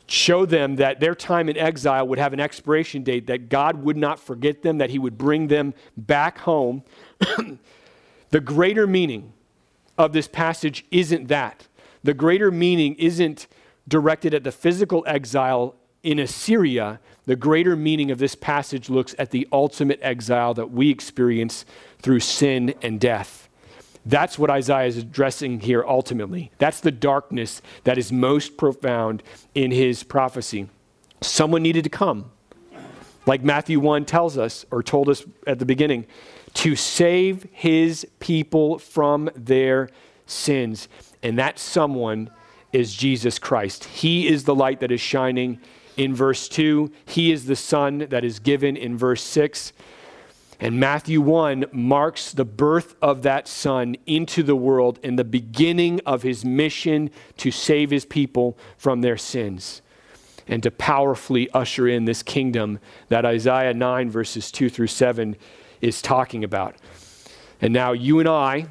show 0.08 0.46
them 0.46 0.78
that 0.78 1.00
their 1.00 1.16
time 1.16 1.50
in 1.50 1.58
exile 1.58 2.08
would 2.08 2.20
have 2.20 2.34
an 2.34 2.40
expiration 2.40 3.04
date, 3.04 3.28
that 3.28 3.50
God 3.50 3.84
would 3.84 3.98
not 3.98 4.20
forget 4.20 4.62
them, 4.62 4.78
that 4.78 4.90
He 4.90 5.00
would 5.00 5.18
bring 5.18 5.48
them 5.48 5.74
back 5.98 6.40
home. 6.40 6.84
the 8.30 8.40
greater 8.40 8.88
meaning 8.88 9.34
of 9.98 10.14
this 10.14 10.28
passage 10.28 10.86
isn't 10.92 11.28
that. 11.28 11.68
The 12.04 12.14
greater 12.14 12.52
meaning 12.52 12.96
isn't 12.96 13.48
directed 13.88 14.34
at 14.34 14.44
the 14.44 14.52
physical 14.52 15.04
exile 15.08 15.76
in 16.06 16.20
Assyria. 16.20 17.00
The 17.26 17.36
greater 17.36 17.76
meaning 17.76 18.12
of 18.12 18.20
this 18.20 18.36
passage 18.36 18.90
looks 18.90 19.16
at 19.18 19.32
the 19.32 19.48
ultimate 19.52 20.00
exile 20.02 20.54
that 20.54 20.72
we 20.72 20.92
experience 20.92 21.66
through 22.00 22.20
sin 22.20 22.76
and 22.82 23.00
death. 23.00 23.50
That's 24.06 24.38
what 24.38 24.52
Isaiah 24.52 24.86
is 24.86 24.98
addressing 24.98 25.62
here 25.62 25.84
ultimately. 25.84 26.52
That's 26.60 26.80
the 26.80 26.92
darkness 26.92 27.64
that 27.86 27.98
is 27.98 28.12
most 28.12 28.56
profound 28.56 29.24
in 29.56 29.72
his 29.72 30.04
prophecy. 30.04 30.70
Someone 31.22 31.64
needed 31.64 31.84
to 31.86 31.90
come, 31.90 32.32
like 33.26 33.44
Matthew 33.44 33.80
1 33.80 34.06
tells 34.06 34.38
us, 34.38 34.64
or 34.70 34.84
told 34.84 35.10
us 35.10 35.26
at 35.48 35.58
the 35.58 35.66
beginning, 35.66 36.06
to 36.54 36.76
save 36.76 37.48
his 37.52 38.06
people 38.20 38.78
from 38.78 39.32
their 39.36 39.90
sins. 40.28 40.88
And 41.24 41.40
that 41.40 41.58
someone 41.58 42.30
is 42.72 42.94
Jesus 42.94 43.40
Christ. 43.40 43.86
He 43.86 44.28
is 44.28 44.44
the 44.44 44.54
light 44.54 44.82
that 44.82 44.92
is 44.92 45.02
shining 45.02 45.60
in 45.98 46.14
verse 46.14 46.48
2, 46.48 46.92
He 47.06 47.32
is 47.32 47.46
the 47.46 47.56
Son 47.56 48.00
that 48.10 48.24
is 48.24 48.40
given 48.40 48.76
in 48.76 48.98
verse 48.98 49.24
6. 49.24 49.74
And 50.60 50.80
Matthew 50.80 51.20
1 51.20 51.66
marks 51.74 52.32
the 52.32 52.46
birth 52.46 52.96
of 53.02 53.24
that 53.24 53.48
son 53.48 53.98
into 54.06 54.42
the 54.42 54.56
world 54.56 55.00
and 55.04 55.20
the 55.20 55.26
beginning 55.26 56.00
of 56.06 56.22
his 56.22 56.46
mission 56.46 57.10
to 57.38 57.52
save 57.52 57.92
his 57.92 58.06
people 58.06 58.58
from 58.78 59.02
their 59.02 59.18
sins 59.18 59.82
and 60.48 60.64
to 60.64 60.72
powerfully 60.72 61.50
usher 61.52 61.88
in 61.88 62.06
this 62.06 62.24
kingdom 62.24 62.80
that 63.10 63.26
Isaiah 63.26 63.74
9, 63.74 64.10
verses 64.10 64.50
2 64.52 64.70
through 64.70 64.88
7, 64.88 65.36
is 65.82 66.02
talking 66.02 66.44
about. 66.44 66.76
And 67.62 67.74
now 67.74 67.92
you 67.92 68.20
and 68.20 68.30
I 68.30 68.68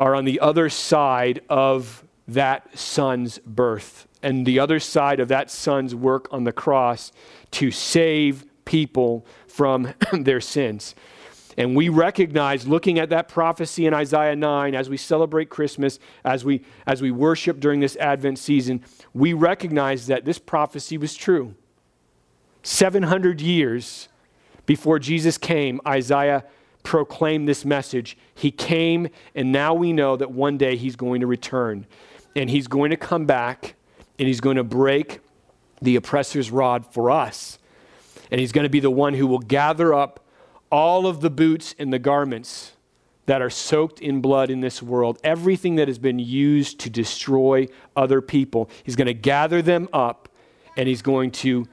are 0.00 0.14
on 0.14 0.24
the 0.24 0.40
other 0.40 0.70
side 0.70 1.42
of 1.50 2.04
that 2.28 2.78
son's 2.78 3.38
birth 3.40 4.07
and 4.22 4.44
the 4.46 4.58
other 4.58 4.80
side 4.80 5.20
of 5.20 5.28
that 5.28 5.50
son's 5.50 5.94
work 5.94 6.28
on 6.30 6.44
the 6.44 6.52
cross 6.52 7.12
to 7.52 7.70
save 7.70 8.44
people 8.64 9.26
from 9.46 9.92
their 10.12 10.40
sins. 10.40 10.94
And 11.56 11.74
we 11.74 11.88
recognize, 11.88 12.68
looking 12.68 13.00
at 13.00 13.10
that 13.10 13.28
prophecy 13.28 13.86
in 13.86 13.92
Isaiah 13.92 14.36
9, 14.36 14.76
as 14.76 14.88
we 14.88 14.96
celebrate 14.96 15.50
Christmas, 15.50 15.98
as 16.24 16.44
we, 16.44 16.64
as 16.86 17.02
we 17.02 17.10
worship 17.10 17.58
during 17.58 17.80
this 17.80 17.96
Advent 17.96 18.38
season, 18.38 18.84
we 19.12 19.32
recognize 19.32 20.06
that 20.06 20.24
this 20.24 20.38
prophecy 20.38 20.96
was 20.96 21.16
true. 21.16 21.56
700 22.62 23.40
years 23.40 24.08
before 24.66 25.00
Jesus 25.00 25.36
came, 25.36 25.80
Isaiah 25.84 26.44
proclaimed 26.84 27.48
this 27.48 27.64
message. 27.64 28.16
He 28.34 28.52
came, 28.52 29.08
and 29.34 29.50
now 29.50 29.74
we 29.74 29.92
know 29.92 30.16
that 30.16 30.30
one 30.30 30.58
day 30.58 30.76
he's 30.76 30.94
going 30.94 31.20
to 31.22 31.26
return. 31.26 31.86
And 32.36 32.48
he's 32.48 32.68
going 32.68 32.90
to 32.90 32.96
come 32.96 33.26
back, 33.26 33.74
and 34.18 34.26
he's 34.26 34.40
going 34.40 34.56
to 34.56 34.64
break 34.64 35.20
the 35.80 35.96
oppressor's 35.96 36.50
rod 36.50 36.86
for 36.92 37.10
us. 37.10 37.58
And 38.30 38.40
he's 38.40 38.52
going 38.52 38.64
to 38.64 38.70
be 38.70 38.80
the 38.80 38.90
one 38.90 39.14
who 39.14 39.26
will 39.26 39.38
gather 39.38 39.94
up 39.94 40.24
all 40.70 41.06
of 41.06 41.20
the 41.20 41.30
boots 41.30 41.74
and 41.78 41.92
the 41.92 41.98
garments 41.98 42.72
that 43.26 43.42
are 43.42 43.50
soaked 43.50 44.00
in 44.00 44.20
blood 44.20 44.50
in 44.50 44.60
this 44.60 44.82
world, 44.82 45.18
everything 45.22 45.76
that 45.76 45.86
has 45.86 45.98
been 45.98 46.18
used 46.18 46.80
to 46.80 46.90
destroy 46.90 47.68
other 47.94 48.20
people. 48.20 48.70
He's 48.82 48.96
going 48.96 49.06
to 49.06 49.14
gather 49.14 49.62
them 49.62 49.88
up 49.92 50.28
and 50.76 50.88
he's 50.88 51.02
going 51.02 51.30
to 51.32 51.66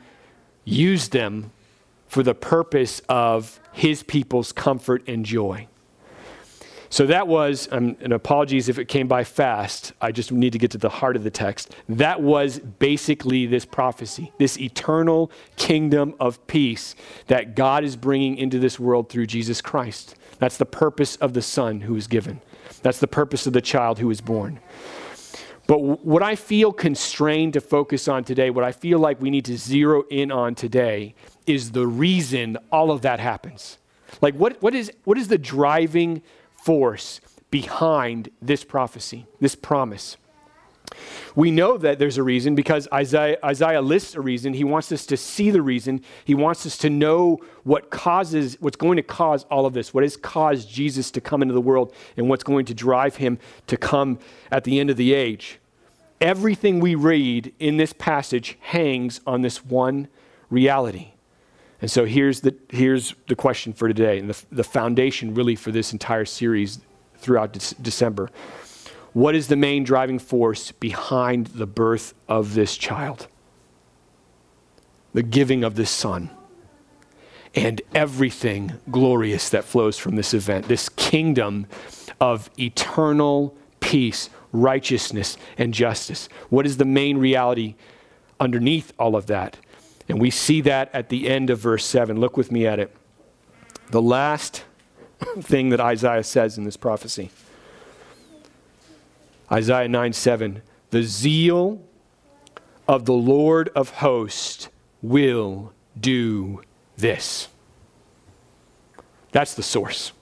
use 0.65 1.09
them 1.09 1.51
for 2.07 2.23
the 2.23 2.35
purpose 2.35 3.01
of 3.07 3.59
his 3.71 4.03
people's 4.03 4.51
comfort 4.51 5.07
and 5.07 5.25
joy. 5.25 5.67
So 6.89 7.05
that 7.07 7.27
was, 7.27 7.67
um, 7.71 7.97
and 7.99 8.13
apologies 8.13 8.69
if 8.69 8.79
it 8.79 8.85
came 8.85 9.07
by 9.07 9.23
fast, 9.23 9.93
I 10.01 10.11
just 10.11 10.31
need 10.31 10.53
to 10.53 10.59
get 10.59 10.71
to 10.71 10.77
the 10.77 10.89
heart 10.89 11.15
of 11.15 11.23
the 11.23 11.31
text. 11.31 11.75
That 11.89 12.21
was 12.21 12.59
basically 12.59 13.45
this 13.45 13.65
prophecy, 13.65 14.31
this 14.37 14.59
eternal 14.59 15.31
kingdom 15.55 16.15
of 16.19 16.45
peace 16.47 16.95
that 17.27 17.55
God 17.55 17.83
is 17.83 17.95
bringing 17.95 18.37
into 18.37 18.59
this 18.59 18.79
world 18.79 19.09
through 19.09 19.25
Jesus 19.25 19.61
Christ. 19.61 20.15
That's 20.39 20.57
the 20.57 20.65
purpose 20.65 21.15
of 21.17 21.33
the 21.33 21.41
Son 21.41 21.81
who 21.81 21.95
is 21.95 22.07
given, 22.07 22.41
that's 22.81 22.99
the 22.99 23.07
purpose 23.07 23.47
of 23.47 23.53
the 23.53 23.61
child 23.61 23.99
who 23.99 24.11
is 24.11 24.21
born. 24.21 24.59
But 25.67 25.79
what 25.79 26.21
I 26.21 26.35
feel 26.35 26.71
constrained 26.71 27.53
to 27.53 27.61
focus 27.61 28.07
on 28.07 28.23
today, 28.23 28.51
what 28.51 28.63
I 28.63 28.71
feel 28.71 28.99
like 28.99 29.19
we 29.19 29.31
need 29.31 29.45
to 29.45 29.57
zero 29.57 30.03
in 30.11 30.31
on 30.31 30.53
today, 30.53 31.15
is 31.47 31.71
the 31.71 31.87
reason 31.87 32.57
all 32.71 32.91
of 32.91 33.01
that 33.01 33.19
happens. 33.19 33.79
Like, 34.21 34.35
what, 34.35 34.61
what, 34.61 34.75
is, 34.75 34.91
what 35.03 35.17
is 35.17 35.27
the 35.27 35.37
driving 35.39 36.21
force 36.65 37.21
behind 37.51 38.29
this 38.41 38.63
prophecy, 38.63 39.27
this 39.39 39.53
promise. 39.55 40.17
We 41.35 41.51
know 41.51 41.77
that 41.77 41.99
there's 41.99 42.17
a 42.17 42.23
reason 42.23 42.55
because 42.55 42.87
Isaiah, 42.91 43.37
Isaiah, 43.43 43.81
lists 43.81 44.15
a 44.15 44.21
reason. 44.21 44.53
He 44.53 44.63
wants 44.63 44.91
us 44.91 45.05
to 45.07 45.17
see 45.17 45.51
the 45.51 45.61
reason. 45.61 46.01
He 46.23 46.33
wants 46.33 46.65
us 46.65 46.77
to 46.79 46.89
know 46.89 47.39
what 47.63 47.91
causes, 47.91 48.57
what's 48.59 48.77
going 48.77 48.95
to 48.97 49.03
cause 49.03 49.43
all 49.45 49.65
of 49.65 49.73
this, 49.73 49.93
what 49.93 50.03
has 50.03 50.17
caused 50.17 50.69
Jesus 50.69 51.11
to 51.11 51.21
come 51.21 51.41
into 51.41 51.53
the 51.53 51.61
world, 51.61 51.93
and 52.17 52.29
what's 52.29 52.43
going 52.43 52.65
to 52.65 52.73
drive 52.73 53.17
him 53.17 53.37
to 53.67 53.77
come 53.77 54.17
at 54.51 54.63
the 54.63 54.79
end 54.79 54.89
of 54.89 54.97
the 54.97 55.13
age. 55.13 55.59
Everything 56.21 56.79
we 56.79 56.95
read 56.95 57.53
in 57.59 57.77
this 57.77 57.93
passage 57.93 58.57
hangs 58.61 59.21
on 59.27 59.41
this 59.41 59.63
one 59.63 60.07
reality. 60.49 61.14
And 61.85 61.91
so 61.91 62.05
here's 62.05 62.41
the, 62.41 62.55
here's 62.69 63.13
the 63.27 63.35
question 63.35 63.71
for 63.71 63.87
today, 63.87 64.17
and 64.17 64.27
the, 64.27 64.45
the 64.51 64.63
foundation 64.63 65.35
really 65.35 65.55
for 65.55 65.71
this 65.71 65.93
entire 65.93 66.25
series 66.25 66.79
throughout 67.17 67.53
de- 67.53 67.75
December. 67.79 68.31
What 69.13 69.35
is 69.35 69.49
the 69.49 69.55
main 69.55 69.83
driving 69.83 70.17
force 70.17 70.71
behind 70.71 71.45
the 71.45 71.67
birth 71.67 72.15
of 72.27 72.55
this 72.55 72.75
child? 72.75 73.27
The 75.13 75.21
giving 75.21 75.63
of 75.63 75.75
this 75.75 75.91
son. 75.91 76.31
And 77.53 77.83
everything 77.93 78.73
glorious 78.89 79.49
that 79.49 79.63
flows 79.63 79.99
from 79.99 80.15
this 80.15 80.33
event, 80.33 80.67
this 80.67 80.89
kingdom 80.89 81.67
of 82.19 82.49
eternal 82.57 83.55
peace, 83.79 84.31
righteousness, 84.51 85.37
and 85.55 85.71
justice. 85.71 86.29
What 86.49 86.65
is 86.65 86.77
the 86.77 86.85
main 86.85 87.19
reality 87.19 87.75
underneath 88.39 88.91
all 88.97 89.15
of 89.15 89.27
that? 89.27 89.59
And 90.07 90.19
we 90.19 90.29
see 90.29 90.61
that 90.61 90.93
at 90.93 91.09
the 91.09 91.27
end 91.27 91.49
of 91.49 91.59
verse 91.59 91.85
7. 91.85 92.19
Look 92.19 92.37
with 92.37 92.51
me 92.51 92.67
at 92.67 92.79
it. 92.79 92.95
The 93.89 94.01
last 94.01 94.63
thing 95.39 95.69
that 95.69 95.79
Isaiah 95.79 96.23
says 96.23 96.57
in 96.57 96.63
this 96.63 96.77
prophecy 96.77 97.31
Isaiah 99.51 99.87
9 99.87 100.13
7. 100.13 100.61
The 100.89 101.03
zeal 101.03 101.81
of 102.87 103.05
the 103.05 103.13
Lord 103.13 103.69
of 103.69 103.89
hosts 103.89 104.69
will 105.01 105.73
do 105.99 106.61
this. 106.97 107.47
That's 109.31 109.53
the 109.53 109.63
source. 109.63 110.13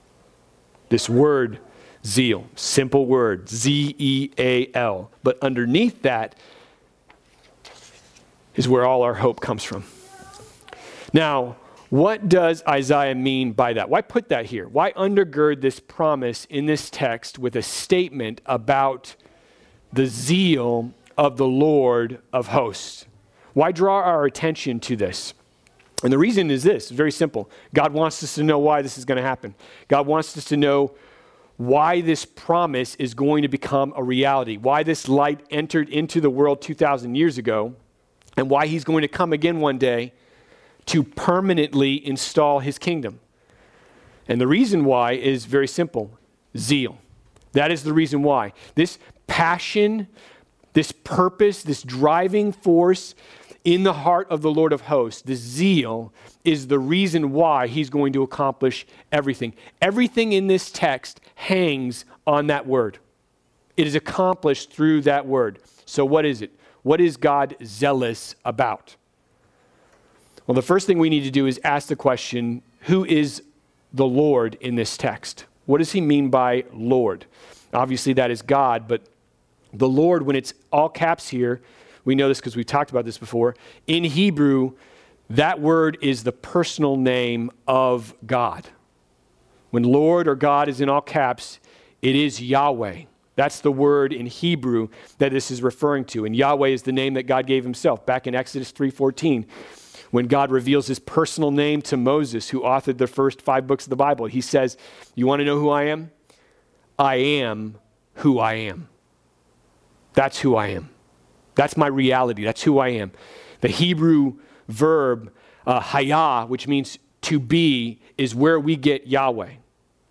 This 0.88 1.08
word, 1.08 1.58
zeal, 2.04 2.46
simple 2.54 3.06
word, 3.06 3.48
Z 3.48 3.94
E 3.98 4.30
A 4.38 4.70
L. 4.74 5.10
But 5.22 5.38
underneath 5.42 6.02
that 6.02 6.34
is 8.54 8.68
where 8.68 8.84
all 8.84 9.02
our 9.02 9.14
hope 9.14 9.40
comes 9.40 9.62
from. 9.62 9.84
Now, 11.12 11.56
what 11.90 12.28
does 12.28 12.62
Isaiah 12.66 13.14
mean 13.14 13.52
by 13.52 13.74
that? 13.74 13.88
Why 13.88 14.00
put 14.00 14.28
that 14.30 14.46
here? 14.46 14.66
Why 14.66 14.92
undergird 14.92 15.60
this 15.60 15.78
promise 15.78 16.44
in 16.46 16.66
this 16.66 16.90
text 16.90 17.38
with 17.38 17.54
a 17.54 17.62
statement 17.62 18.40
about 18.46 19.14
the 19.92 20.06
zeal 20.06 20.92
of 21.16 21.36
the 21.36 21.46
Lord 21.46 22.20
of 22.32 22.48
hosts? 22.48 23.06
Why 23.52 23.70
draw 23.70 24.00
our 24.00 24.24
attention 24.24 24.80
to 24.80 24.96
this? 24.96 25.34
And 26.02 26.12
the 26.12 26.18
reason 26.18 26.50
is 26.50 26.64
this 26.64 26.90
very 26.90 27.12
simple. 27.12 27.48
God 27.72 27.92
wants 27.92 28.22
us 28.22 28.34
to 28.34 28.42
know 28.42 28.58
why 28.58 28.82
this 28.82 28.98
is 28.98 29.04
going 29.04 29.16
to 29.16 29.22
happen. 29.22 29.54
God 29.86 30.06
wants 30.06 30.36
us 30.36 30.44
to 30.46 30.56
know 30.56 30.94
why 31.56 32.00
this 32.00 32.24
promise 32.24 32.96
is 32.96 33.14
going 33.14 33.42
to 33.42 33.48
become 33.48 33.92
a 33.96 34.02
reality, 34.02 34.56
why 34.56 34.82
this 34.82 35.08
light 35.08 35.40
entered 35.50 35.88
into 35.88 36.20
the 36.20 36.30
world 36.30 36.60
2,000 36.60 37.14
years 37.14 37.38
ago, 37.38 37.76
and 38.36 38.50
why 38.50 38.66
he's 38.66 38.84
going 38.84 39.02
to 39.02 39.08
come 39.08 39.32
again 39.32 39.60
one 39.60 39.78
day 39.78 40.12
to 40.86 41.02
permanently 41.02 42.06
install 42.06 42.60
his 42.60 42.78
kingdom. 42.78 43.20
And 44.28 44.40
the 44.40 44.46
reason 44.46 44.84
why 44.84 45.12
is 45.12 45.44
very 45.44 45.68
simple 45.68 46.18
zeal. 46.56 46.98
That 47.52 47.70
is 47.70 47.84
the 47.84 47.92
reason 47.92 48.22
why. 48.22 48.52
This 48.74 48.98
passion, 49.26 50.08
this 50.72 50.92
purpose, 50.92 51.62
this 51.62 51.82
driving 51.82 52.52
force 52.52 53.14
in 53.64 53.82
the 53.82 53.92
heart 53.92 54.28
of 54.28 54.42
the 54.42 54.50
Lord 54.50 54.72
of 54.72 54.82
hosts, 54.82 55.22
this 55.22 55.40
zeal, 55.40 56.12
is 56.44 56.66
the 56.66 56.78
reason 56.78 57.32
why 57.32 57.66
he's 57.66 57.88
going 57.88 58.12
to 58.12 58.22
accomplish 58.22 58.86
everything. 59.10 59.54
Everything 59.80 60.32
in 60.32 60.48
this 60.48 60.70
text 60.70 61.20
hangs 61.36 62.04
on 62.26 62.48
that 62.48 62.66
word, 62.66 62.98
it 63.76 63.86
is 63.86 63.94
accomplished 63.94 64.70
through 64.70 65.02
that 65.02 65.26
word. 65.26 65.58
So, 65.86 66.04
what 66.04 66.24
is 66.24 66.42
it? 66.42 66.52
What 66.84 67.00
is 67.00 67.16
God 67.16 67.56
zealous 67.64 68.36
about? 68.44 68.94
Well, 70.46 70.54
the 70.54 70.62
first 70.62 70.86
thing 70.86 70.98
we 70.98 71.08
need 71.08 71.24
to 71.24 71.30
do 71.30 71.46
is 71.46 71.58
ask 71.64 71.88
the 71.88 71.96
question 71.96 72.62
who 72.80 73.04
is 73.06 73.42
the 73.94 74.04
Lord 74.04 74.56
in 74.60 74.74
this 74.74 74.96
text? 74.96 75.46
What 75.64 75.78
does 75.78 75.92
he 75.92 76.02
mean 76.02 76.28
by 76.28 76.64
Lord? 76.72 77.24
Obviously, 77.72 78.12
that 78.12 78.30
is 78.30 78.42
God, 78.42 78.86
but 78.86 79.02
the 79.72 79.88
Lord, 79.88 80.22
when 80.24 80.36
it's 80.36 80.52
all 80.70 80.90
caps 80.90 81.28
here, 81.28 81.62
we 82.04 82.14
know 82.14 82.28
this 82.28 82.38
because 82.38 82.54
we've 82.54 82.66
talked 82.66 82.90
about 82.90 83.06
this 83.06 83.16
before. 83.16 83.56
In 83.86 84.04
Hebrew, 84.04 84.72
that 85.30 85.60
word 85.60 85.96
is 86.02 86.22
the 86.22 86.32
personal 86.32 86.96
name 86.96 87.50
of 87.66 88.14
God. 88.26 88.68
When 89.70 89.84
Lord 89.84 90.28
or 90.28 90.34
God 90.34 90.68
is 90.68 90.82
in 90.82 90.90
all 90.90 91.00
caps, 91.00 91.58
it 92.02 92.14
is 92.14 92.42
Yahweh. 92.42 93.04
That's 93.36 93.60
the 93.60 93.72
word 93.72 94.12
in 94.12 94.26
Hebrew 94.26 94.88
that 95.18 95.32
this 95.32 95.50
is 95.50 95.62
referring 95.62 96.04
to. 96.06 96.24
And 96.24 96.36
Yahweh 96.36 96.68
is 96.68 96.82
the 96.82 96.92
name 96.92 97.14
that 97.14 97.24
God 97.24 97.46
gave 97.46 97.64
himself. 97.64 98.06
Back 98.06 98.26
in 98.26 98.34
Exodus 98.34 98.70
3:14, 98.70 99.46
when 100.10 100.26
God 100.26 100.52
reveals 100.52 100.86
his 100.86 101.00
personal 101.00 101.50
name 101.50 101.82
to 101.82 101.96
Moses, 101.96 102.50
who 102.50 102.60
authored 102.60 102.98
the 102.98 103.08
first 103.08 103.42
5 103.42 103.66
books 103.66 103.84
of 103.84 103.90
the 103.90 103.96
Bible, 103.96 104.26
he 104.26 104.40
says, 104.40 104.76
"You 105.14 105.26
want 105.26 105.40
to 105.40 105.44
know 105.44 105.58
who 105.58 105.70
I 105.70 105.84
am? 105.84 106.12
I 106.98 107.16
am 107.16 107.76
who 108.14 108.38
I 108.38 108.54
am." 108.54 108.88
That's 110.12 110.40
who 110.40 110.54
I 110.54 110.68
am. 110.68 110.90
That's 111.56 111.76
my 111.76 111.88
reality. 111.88 112.44
That's 112.44 112.62
who 112.62 112.78
I 112.78 112.88
am. 112.88 113.12
The 113.60 113.68
Hebrew 113.68 114.34
verb 114.68 115.32
uh, 115.66 115.80
hayah, 115.80 116.48
which 116.48 116.68
means 116.68 116.98
to 117.22 117.40
be, 117.40 118.00
is 118.16 118.34
where 118.34 118.60
we 118.60 118.76
get 118.76 119.06
Yahweh. 119.06 119.54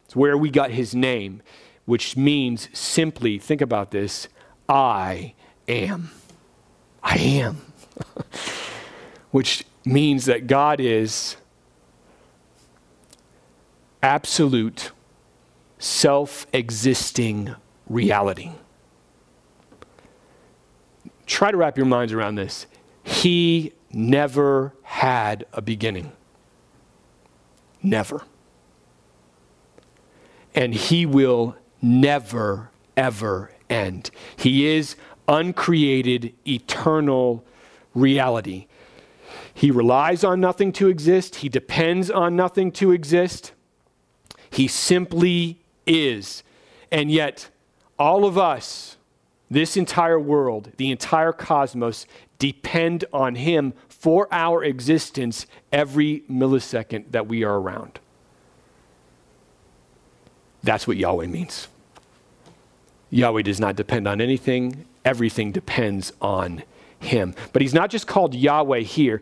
It's 0.05 0.15
where 0.15 0.37
we 0.37 0.49
got 0.49 0.71
his 0.71 0.93
name 0.93 1.41
which 1.85 2.15
means 2.15 2.69
simply, 2.73 3.37
think 3.37 3.61
about 3.61 3.91
this, 3.91 4.27
I 4.69 5.33
am. 5.67 6.11
I 7.03 7.17
am. 7.17 7.61
which 9.31 9.65
means 9.85 10.25
that 10.25 10.47
God 10.47 10.79
is 10.79 11.35
absolute, 14.01 14.91
self 15.79 16.47
existing 16.53 17.55
reality. 17.87 18.51
Try 21.25 21.51
to 21.51 21.57
wrap 21.57 21.77
your 21.77 21.85
minds 21.85 22.13
around 22.13 22.35
this. 22.35 22.67
He 23.03 23.73
never 23.91 24.73
had 24.83 25.45
a 25.53 25.61
beginning. 25.61 26.11
Never. 27.81 28.23
And 30.55 30.73
he 30.73 31.05
will 31.05 31.55
never, 31.83 32.71
ever 32.97 33.51
end. 33.69 34.09
He 34.35 34.65
is 34.65 34.95
uncreated, 35.27 36.33
eternal 36.47 37.45
reality. 37.93 38.65
He 39.53 39.69
relies 39.69 40.23
on 40.23 40.39
nothing 40.39 40.71
to 40.73 40.87
exist, 40.87 41.35
he 41.35 41.49
depends 41.49 42.09
on 42.09 42.35
nothing 42.35 42.71
to 42.73 42.91
exist. 42.91 43.51
He 44.49 44.67
simply 44.67 45.59
is. 45.85 46.43
And 46.91 47.09
yet, 47.09 47.49
all 47.97 48.25
of 48.25 48.37
us, 48.37 48.97
this 49.49 49.75
entire 49.75 50.19
world, 50.19 50.71
the 50.77 50.91
entire 50.91 51.33
cosmos, 51.33 52.05
depend 52.37 53.05
on 53.11 53.35
Him 53.35 53.73
for 53.87 54.27
our 54.31 54.63
existence 54.63 55.47
every 55.71 56.23
millisecond 56.29 57.11
that 57.11 57.27
we 57.27 57.43
are 57.43 57.59
around. 57.59 57.99
That's 60.61 60.87
what 60.87 60.97
Yahweh 60.97 61.27
means. 61.27 61.67
Yahweh 63.13 63.43
does 63.43 63.59
not 63.59 63.75
depend 63.75 64.07
on 64.07 64.19
anything, 64.19 64.85
everything 65.05 65.51
depends 65.51 66.11
on 66.21 66.63
Him. 66.99 67.35
But 67.51 67.61
He's 67.61 67.73
not 67.73 67.89
just 67.89 68.07
called 68.07 68.33
Yahweh 68.35 68.81
here, 68.81 69.21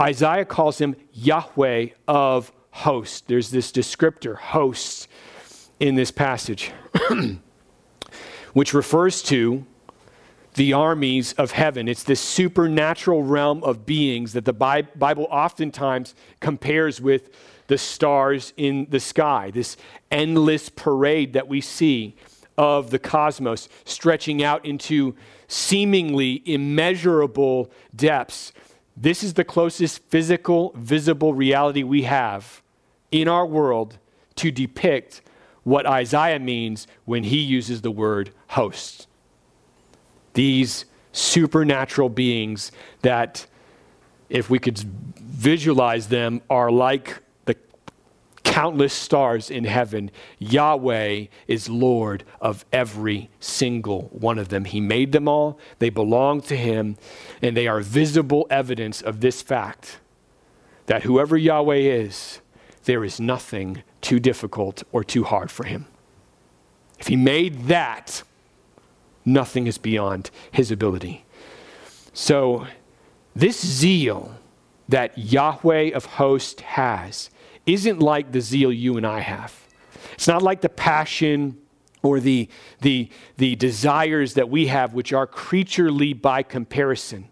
Isaiah 0.00 0.44
calls 0.44 0.78
Him 0.78 0.96
Yahweh 1.12 1.88
of 2.08 2.52
hosts. 2.70 3.22
There's 3.22 3.50
this 3.50 3.70
descriptor, 3.70 4.36
hosts, 4.36 5.08
in 5.80 5.94
this 5.94 6.10
passage. 6.10 6.72
which 8.54 8.72
refers 8.72 9.22
to 9.22 9.66
the 10.54 10.72
armies 10.72 11.32
of 11.34 11.50
heaven. 11.50 11.88
It's 11.88 12.04
this 12.04 12.20
supernatural 12.20 13.24
realm 13.24 13.62
of 13.64 13.84
beings 13.84 14.32
that 14.32 14.44
the 14.44 14.52
Bible 14.52 15.26
oftentimes 15.30 16.14
compares 16.40 17.00
with 17.00 17.30
the 17.66 17.76
stars 17.76 18.52
in 18.56 18.86
the 18.90 19.00
sky, 19.00 19.50
this 19.50 19.76
endless 20.10 20.68
parade 20.68 21.32
that 21.32 21.48
we 21.48 21.60
see 21.60 22.14
of 22.56 22.90
the 22.90 22.98
cosmos 22.98 23.68
stretching 23.84 24.42
out 24.42 24.64
into 24.64 25.14
seemingly 25.48 26.42
immeasurable 26.44 27.70
depths. 27.94 28.52
This 28.96 29.22
is 29.24 29.34
the 29.34 29.44
closest 29.44 30.02
physical, 30.04 30.72
visible 30.76 31.34
reality 31.34 31.82
we 31.82 32.02
have 32.02 32.62
in 33.10 33.28
our 33.28 33.46
world 33.46 33.98
to 34.36 34.50
depict 34.50 35.22
what 35.64 35.86
Isaiah 35.86 36.38
means 36.38 36.86
when 37.04 37.24
he 37.24 37.38
uses 37.38 37.82
the 37.82 37.90
word 37.90 38.30
hosts. 38.48 39.06
These 40.34 40.84
supernatural 41.12 42.08
beings 42.08 42.70
that, 43.02 43.46
if 44.28 44.50
we 44.50 44.58
could 44.58 44.78
visualize 44.78 46.08
them, 46.08 46.42
are 46.50 46.70
like 46.70 47.20
countless 48.54 48.94
stars 48.94 49.50
in 49.50 49.64
heaven. 49.64 50.08
Yahweh 50.38 51.26
is 51.48 51.68
Lord 51.68 52.22
of 52.40 52.64
every 52.72 53.28
single 53.40 54.02
one 54.12 54.38
of 54.38 54.48
them. 54.48 54.64
He 54.64 54.80
made 54.80 55.10
them 55.10 55.26
all, 55.26 55.58
they 55.80 55.90
belong 55.90 56.40
to 56.42 56.56
Him, 56.56 56.96
and 57.42 57.56
they 57.56 57.66
are 57.66 57.80
visible 57.80 58.46
evidence 58.50 59.02
of 59.02 59.20
this 59.20 59.42
fact 59.42 59.98
that 60.86 61.02
whoever 61.02 61.36
Yahweh 61.36 61.78
is, 61.78 62.40
there 62.84 63.02
is 63.02 63.18
nothing 63.18 63.82
too 64.00 64.20
difficult 64.20 64.84
or 64.92 65.02
too 65.02 65.24
hard 65.24 65.50
for 65.50 65.64
him. 65.64 65.86
If 67.00 67.08
he 67.08 67.16
made 67.16 67.64
that, 67.64 68.22
nothing 69.24 69.66
is 69.66 69.78
beyond 69.78 70.30
his 70.52 70.70
ability. 70.70 71.24
So, 72.12 72.68
this 73.34 73.66
zeal 73.66 74.36
that 74.88 75.18
Yahweh 75.18 75.90
of 75.90 76.04
hosts 76.04 76.62
has 76.62 77.30
isn't 77.66 78.00
like 78.00 78.32
the 78.32 78.40
zeal 78.40 78.72
you 78.72 78.96
and 78.96 79.06
I 79.06 79.20
have. 79.20 79.54
It's 80.12 80.28
not 80.28 80.42
like 80.42 80.60
the 80.60 80.68
passion 80.68 81.58
or 82.02 82.20
the, 82.20 82.48
the, 82.82 83.08
the 83.38 83.56
desires 83.56 84.34
that 84.34 84.48
we 84.48 84.66
have, 84.66 84.94
which 84.94 85.12
are 85.12 85.26
creaturely 85.26 86.12
by 86.12 86.42
comparison. 86.42 87.28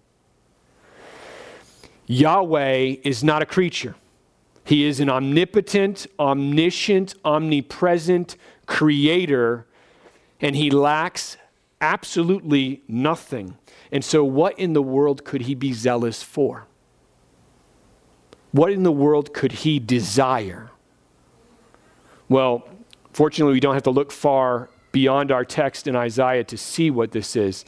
Yahweh 2.07 2.97
is 3.05 3.23
not 3.23 3.43
a 3.43 3.47
creature. 3.47 3.95
He 4.65 4.85
is 4.85 5.01
an 5.01 5.11
omnipotent, 5.11 6.07
omniscient, 6.19 7.15
omnipresent 7.25 8.37
creator, 8.67 9.67
and 10.41 10.57
he 10.57 10.71
lacks 10.71 11.37
absolutely 11.81 12.83
nothing. 12.89 13.59
And 13.91 14.05
so, 14.05 14.25
what 14.25 14.59
in 14.59 14.73
the 14.73 14.83
world 14.83 15.25
could 15.25 15.43
he 15.43 15.55
be 15.55 15.73
zealous 15.73 16.23
for? 16.23 16.67
What 18.53 18.71
in 18.71 18.83
the 18.83 18.93
world 18.93 19.33
could 19.33 19.53
he 19.53 19.79
desire? 19.79 20.71
Well, 22.29 22.69
fortunately, 23.13 23.55
we 23.55 23.61
don't 23.61 23.75
have 23.75 23.83
to 23.85 23.91
look 23.91 24.13
far 24.13 24.71
beyond 24.93 25.33
our 25.33 25.45
text 25.45 25.87
in 25.87 25.97
Isaiah 25.97 26.45
to 26.45 26.57
see 26.57 26.91
what 26.91 27.13
this 27.13 27.35
is. 27.35 27.65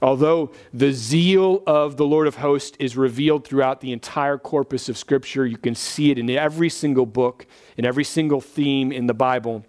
Although 0.00 0.50
the 0.74 0.92
zeal 0.92 1.62
of 1.66 1.96
the 1.96 2.04
Lord 2.04 2.26
of 2.26 2.36
hosts 2.36 2.76
is 2.80 2.96
revealed 2.96 3.46
throughout 3.46 3.80
the 3.80 3.92
entire 3.92 4.36
corpus 4.36 4.88
of 4.88 4.98
Scripture, 4.98 5.46
you 5.46 5.58
can 5.58 5.74
see 5.74 6.10
it 6.10 6.18
in 6.18 6.28
every 6.28 6.70
single 6.70 7.06
book, 7.06 7.46
in 7.76 7.84
every 7.84 8.02
single 8.02 8.40
theme 8.40 8.90
in 8.90 9.06
the 9.06 9.14
Bible. 9.14 9.64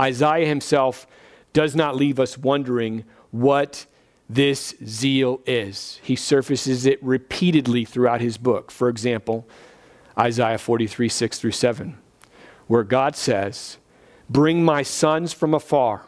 Isaiah 0.00 0.46
himself 0.46 1.06
does 1.52 1.76
not 1.76 1.94
leave 1.94 2.18
us 2.18 2.36
wondering 2.36 3.04
what 3.30 3.86
this 4.34 4.74
zeal 4.84 5.40
is. 5.46 6.00
He 6.02 6.16
surfaces 6.16 6.86
it 6.86 7.02
repeatedly 7.02 7.84
throughout 7.84 8.20
his 8.20 8.38
book. 8.38 8.70
For 8.70 8.88
example, 8.88 9.46
Isaiah 10.18 10.58
43, 10.58 11.08
6 11.08 11.38
through 11.38 11.52
7, 11.52 11.98
where 12.66 12.82
God 12.82 13.14
says, 13.14 13.78
Bring 14.30 14.64
my 14.64 14.82
sons 14.82 15.32
from 15.32 15.52
afar 15.52 16.06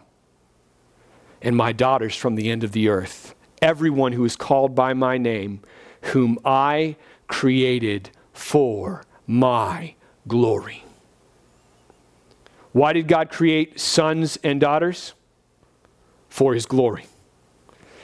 and 1.42 1.54
my 1.54 1.72
daughters 1.72 2.16
from 2.16 2.36
the 2.36 2.50
end 2.50 2.64
of 2.64 2.72
the 2.72 2.88
earth, 2.88 3.34
everyone 3.60 4.12
who 4.12 4.24
is 4.24 4.36
called 4.36 4.74
by 4.74 4.94
my 4.94 5.18
name, 5.18 5.60
whom 6.12 6.38
I 6.44 6.96
created 7.28 8.10
for 8.32 9.04
my 9.26 9.94
glory. 10.26 10.84
Why 12.72 12.92
did 12.94 13.06
God 13.06 13.30
create 13.30 13.78
sons 13.78 14.38
and 14.42 14.60
daughters? 14.60 15.14
For 16.28 16.54
his 16.54 16.66
glory. 16.66 17.06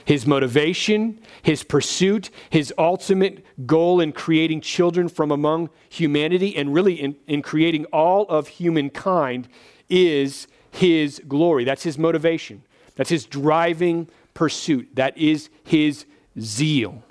His 0.05 0.25
motivation, 0.25 1.19
his 1.41 1.63
pursuit, 1.63 2.29
his 2.49 2.73
ultimate 2.77 3.45
goal 3.65 3.99
in 3.99 4.11
creating 4.11 4.61
children 4.61 5.09
from 5.09 5.31
among 5.31 5.69
humanity 5.89 6.55
and 6.55 6.73
really 6.73 6.95
in, 6.95 7.15
in 7.27 7.41
creating 7.41 7.85
all 7.85 8.25
of 8.27 8.47
humankind 8.47 9.47
is 9.89 10.47
his 10.71 11.21
glory. 11.27 11.63
That's 11.63 11.83
his 11.83 11.97
motivation. 11.97 12.63
That's 12.95 13.09
his 13.09 13.25
driving 13.25 14.09
pursuit. 14.33 14.89
That 14.95 15.17
is 15.17 15.49
his 15.63 16.05
zeal. 16.39 17.03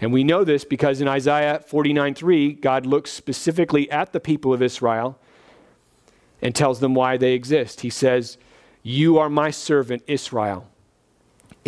And 0.00 0.12
we 0.12 0.22
know 0.22 0.44
this 0.44 0.64
because 0.64 1.00
in 1.00 1.08
Isaiah 1.08 1.60
49 1.66 2.14
3, 2.14 2.52
God 2.54 2.86
looks 2.86 3.10
specifically 3.10 3.90
at 3.90 4.12
the 4.12 4.20
people 4.20 4.52
of 4.52 4.62
Israel 4.62 5.18
and 6.40 6.54
tells 6.54 6.80
them 6.80 6.94
why 6.94 7.16
they 7.16 7.32
exist. 7.32 7.80
He 7.80 7.90
says, 7.90 8.38
You 8.82 9.18
are 9.18 9.28
my 9.28 9.50
servant 9.50 10.02
Israel, 10.06 10.68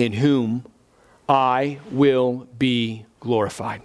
in 0.01 0.15
whom 0.15 0.65
I 1.29 1.79
will 1.91 2.49
be 2.59 3.05
glorified. 3.21 3.83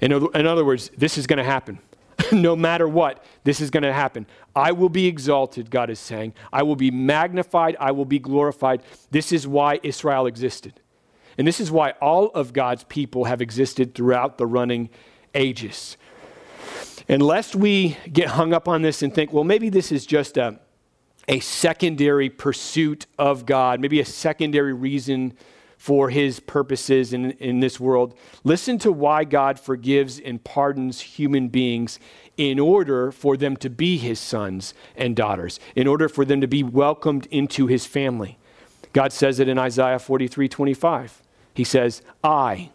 In 0.00 0.12
other, 0.12 0.26
in 0.34 0.46
other 0.46 0.64
words, 0.64 0.90
this 0.96 1.16
is 1.16 1.26
going 1.26 1.38
to 1.38 1.44
happen. 1.44 1.78
no 2.32 2.54
matter 2.54 2.86
what, 2.86 3.24
this 3.44 3.60
is 3.60 3.70
going 3.70 3.82
to 3.82 3.92
happen. 3.92 4.26
I 4.54 4.72
will 4.72 4.90
be 4.90 5.06
exalted, 5.06 5.70
God 5.70 5.88
is 5.88 5.98
saying. 5.98 6.34
I 6.52 6.62
will 6.62 6.76
be 6.76 6.90
magnified. 6.90 7.76
I 7.80 7.92
will 7.92 8.04
be 8.04 8.18
glorified. 8.18 8.82
This 9.10 9.32
is 9.32 9.46
why 9.46 9.80
Israel 9.82 10.26
existed. 10.26 10.80
And 11.38 11.46
this 11.46 11.58
is 11.58 11.70
why 11.70 11.92
all 12.02 12.26
of 12.26 12.52
God's 12.52 12.84
people 12.84 13.24
have 13.24 13.40
existed 13.40 13.94
throughout 13.94 14.36
the 14.36 14.46
running 14.46 14.90
ages. 15.34 15.96
And 17.08 17.22
lest 17.22 17.56
we 17.56 17.96
get 18.12 18.28
hung 18.28 18.52
up 18.52 18.68
on 18.68 18.82
this 18.82 19.02
and 19.02 19.14
think, 19.14 19.32
well, 19.32 19.44
maybe 19.44 19.70
this 19.70 19.90
is 19.90 20.04
just 20.04 20.36
a, 20.36 20.60
a 21.30 21.38
secondary 21.38 22.28
pursuit 22.28 23.06
of 23.16 23.46
God, 23.46 23.80
maybe 23.80 24.00
a 24.00 24.04
secondary 24.04 24.72
reason 24.72 25.32
for 25.78 26.10
his 26.10 26.40
purposes 26.40 27.12
in, 27.12 27.30
in 27.32 27.60
this 27.60 27.78
world. 27.78 28.14
Listen 28.42 28.78
to 28.78 28.90
why 28.90 29.22
God 29.22 29.58
forgives 29.58 30.18
and 30.18 30.42
pardons 30.42 31.00
human 31.00 31.46
beings 31.46 32.00
in 32.36 32.58
order 32.58 33.12
for 33.12 33.36
them 33.36 33.56
to 33.58 33.70
be 33.70 33.96
his 33.96 34.18
sons 34.18 34.74
and 34.96 35.14
daughters, 35.14 35.60
in 35.76 35.86
order 35.86 36.08
for 36.08 36.24
them 36.24 36.40
to 36.40 36.48
be 36.48 36.64
welcomed 36.64 37.26
into 37.26 37.68
his 37.68 37.86
family. 37.86 38.36
God 38.92 39.12
says 39.12 39.38
it 39.38 39.46
in 39.46 39.56
Isaiah 39.56 40.00
43 40.00 40.48
25. 40.48 41.22
He 41.54 41.62
says, 41.62 42.02
I, 42.24 42.70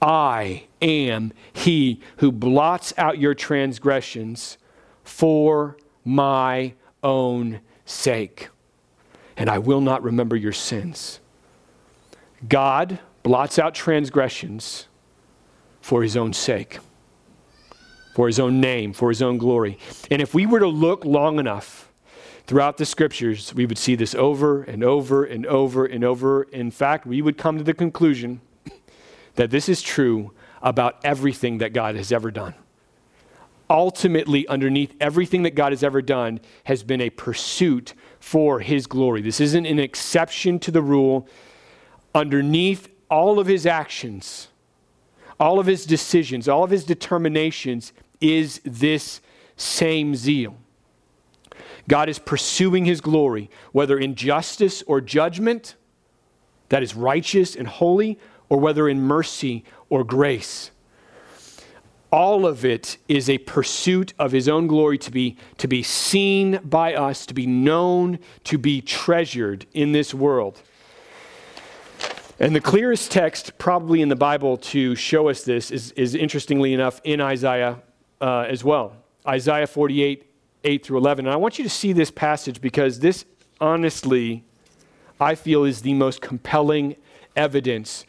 I 0.00 0.66
am 0.80 1.32
he 1.52 2.00
who 2.18 2.30
blots 2.30 2.94
out 2.96 3.18
your 3.18 3.34
transgressions 3.34 4.56
for 5.02 5.76
my 6.04 6.74
own 7.02 7.60
sake, 7.84 8.48
and 9.36 9.50
I 9.50 9.58
will 9.58 9.80
not 9.80 10.02
remember 10.02 10.36
your 10.36 10.52
sins. 10.52 11.20
God 12.48 12.98
blots 13.22 13.58
out 13.58 13.74
transgressions 13.74 14.88
for 15.80 16.02
his 16.02 16.16
own 16.16 16.32
sake, 16.32 16.78
for 18.14 18.26
his 18.26 18.38
own 18.38 18.60
name, 18.60 18.92
for 18.92 19.08
his 19.08 19.22
own 19.22 19.38
glory. 19.38 19.78
And 20.10 20.22
if 20.22 20.34
we 20.34 20.46
were 20.46 20.60
to 20.60 20.68
look 20.68 21.04
long 21.04 21.38
enough 21.38 21.92
throughout 22.46 22.76
the 22.76 22.84
scriptures, 22.84 23.54
we 23.54 23.66
would 23.66 23.78
see 23.78 23.94
this 23.94 24.14
over 24.14 24.62
and 24.62 24.82
over 24.84 25.24
and 25.24 25.46
over 25.46 25.84
and 25.86 26.04
over. 26.04 26.44
In 26.44 26.70
fact, 26.70 27.06
we 27.06 27.22
would 27.22 27.38
come 27.38 27.58
to 27.58 27.64
the 27.64 27.74
conclusion 27.74 28.40
that 29.34 29.50
this 29.50 29.68
is 29.68 29.82
true 29.82 30.32
about 30.60 31.00
everything 31.04 31.58
that 31.58 31.72
God 31.72 31.96
has 31.96 32.12
ever 32.12 32.30
done. 32.30 32.54
Ultimately, 33.72 34.46
underneath 34.48 34.94
everything 35.00 35.44
that 35.44 35.54
God 35.54 35.72
has 35.72 35.82
ever 35.82 36.02
done, 36.02 36.40
has 36.64 36.82
been 36.82 37.00
a 37.00 37.08
pursuit 37.08 37.94
for 38.20 38.60
his 38.60 38.86
glory. 38.86 39.22
This 39.22 39.40
isn't 39.40 39.64
an 39.64 39.78
exception 39.80 40.58
to 40.60 40.70
the 40.70 40.82
rule. 40.82 41.26
Underneath 42.14 42.88
all 43.10 43.40
of 43.40 43.46
his 43.46 43.64
actions, 43.66 44.48
all 45.40 45.58
of 45.58 45.66
his 45.66 45.86
decisions, 45.86 46.48
all 46.48 46.62
of 46.62 46.70
his 46.70 46.84
determinations 46.84 47.94
is 48.20 48.60
this 48.64 49.22
same 49.56 50.14
zeal. 50.14 50.54
God 51.88 52.10
is 52.10 52.18
pursuing 52.18 52.84
his 52.84 53.00
glory, 53.00 53.50
whether 53.72 53.98
in 53.98 54.14
justice 54.14 54.82
or 54.86 55.00
judgment 55.00 55.76
that 56.68 56.82
is 56.82 56.94
righteous 56.94 57.56
and 57.56 57.66
holy, 57.66 58.18
or 58.50 58.58
whether 58.58 58.86
in 58.86 59.00
mercy 59.00 59.64
or 59.88 60.04
grace. 60.04 60.70
All 62.12 62.44
of 62.44 62.62
it 62.62 62.98
is 63.08 63.30
a 63.30 63.38
pursuit 63.38 64.12
of 64.18 64.32
his 64.32 64.46
own 64.46 64.66
glory 64.66 64.98
to 64.98 65.10
be, 65.10 65.38
to 65.56 65.66
be 65.66 65.82
seen 65.82 66.60
by 66.62 66.94
us, 66.94 67.24
to 67.24 67.32
be 67.32 67.46
known, 67.46 68.18
to 68.44 68.58
be 68.58 68.82
treasured 68.82 69.64
in 69.72 69.92
this 69.92 70.12
world. 70.12 70.60
And 72.38 72.54
the 72.54 72.60
clearest 72.60 73.10
text, 73.10 73.56
probably 73.56 74.02
in 74.02 74.10
the 74.10 74.16
Bible, 74.16 74.58
to 74.58 74.94
show 74.94 75.30
us 75.30 75.42
this 75.44 75.70
is, 75.70 75.92
is 75.92 76.14
interestingly 76.14 76.74
enough 76.74 77.00
in 77.02 77.18
Isaiah 77.22 77.80
uh, 78.20 78.40
as 78.40 78.62
well. 78.62 78.94
Isaiah 79.26 79.66
48, 79.66 80.30
8 80.64 80.84
through 80.84 80.98
11. 80.98 81.26
And 81.26 81.32
I 81.32 81.36
want 81.36 81.58
you 81.58 81.64
to 81.64 81.70
see 81.70 81.94
this 81.94 82.10
passage 82.10 82.60
because 82.60 83.00
this, 83.00 83.24
honestly, 83.58 84.44
I 85.18 85.34
feel 85.34 85.64
is 85.64 85.80
the 85.80 85.94
most 85.94 86.20
compelling 86.20 86.96
evidence 87.36 88.04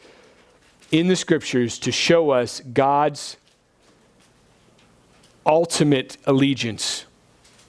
in 0.90 1.08
the 1.08 1.16
scriptures 1.16 1.78
to 1.78 1.90
show 1.90 2.30
us 2.30 2.60
God's 2.60 3.38
ultimate 5.46 6.16
allegiance 6.26 7.04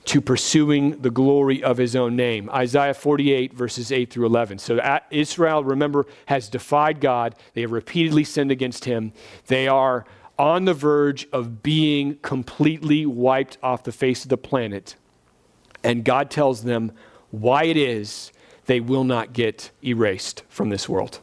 to 0.05 0.21
pursuing 0.21 1.01
the 1.01 1.09
glory 1.09 1.63
of 1.63 1.77
his 1.77 1.95
own 1.95 2.15
name. 2.15 2.49
Isaiah 2.51 2.93
48, 2.93 3.53
verses 3.53 3.91
8 3.91 4.11
through 4.11 4.27
11. 4.27 4.59
So 4.59 4.99
Israel, 5.09 5.63
remember, 5.63 6.05
has 6.27 6.47
defied 6.47 7.01
God. 7.01 7.35
They 7.53 7.61
have 7.61 7.71
repeatedly 7.71 8.23
sinned 8.23 8.51
against 8.51 8.85
him. 8.85 9.13
They 9.47 9.67
are 9.67 10.05
on 10.37 10.65
the 10.65 10.73
verge 10.73 11.27
of 11.31 11.63
being 11.63 12.17
completely 12.17 13.05
wiped 13.05 13.57
off 13.63 13.83
the 13.83 13.91
face 13.91 14.23
of 14.23 14.29
the 14.29 14.37
planet. 14.37 14.95
And 15.83 16.03
God 16.03 16.29
tells 16.29 16.63
them 16.63 16.91
why 17.31 17.63
it 17.63 17.77
is 17.77 18.31
they 18.65 18.79
will 18.79 19.03
not 19.03 19.33
get 19.33 19.71
erased 19.83 20.43
from 20.49 20.69
this 20.69 20.87
world. 20.87 21.19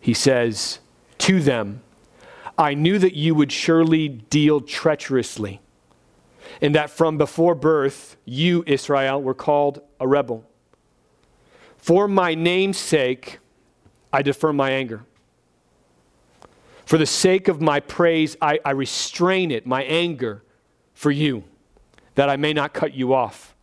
He 0.00 0.14
says 0.14 0.80
to 1.18 1.40
them, 1.40 1.82
I 2.60 2.74
knew 2.74 2.98
that 2.98 3.14
you 3.14 3.34
would 3.34 3.50
surely 3.50 4.06
deal 4.06 4.60
treacherously, 4.60 5.62
and 6.60 6.74
that 6.74 6.90
from 6.90 7.16
before 7.16 7.54
birth 7.54 8.18
you, 8.26 8.62
Israel, 8.66 9.22
were 9.22 9.32
called 9.32 9.80
a 9.98 10.06
rebel. 10.06 10.44
For 11.78 12.06
my 12.06 12.34
name's 12.34 12.76
sake, 12.76 13.38
I 14.12 14.20
defer 14.20 14.52
my 14.52 14.72
anger. 14.72 15.06
For 16.84 16.98
the 16.98 17.06
sake 17.06 17.48
of 17.48 17.62
my 17.62 17.80
praise, 17.80 18.36
I, 18.42 18.60
I 18.62 18.72
restrain 18.72 19.50
it, 19.50 19.64
my 19.64 19.82
anger 19.84 20.42
for 20.92 21.10
you, 21.10 21.44
that 22.14 22.28
I 22.28 22.36
may 22.36 22.52
not 22.52 22.74
cut 22.74 22.92
you 22.92 23.14
off. 23.14 23.54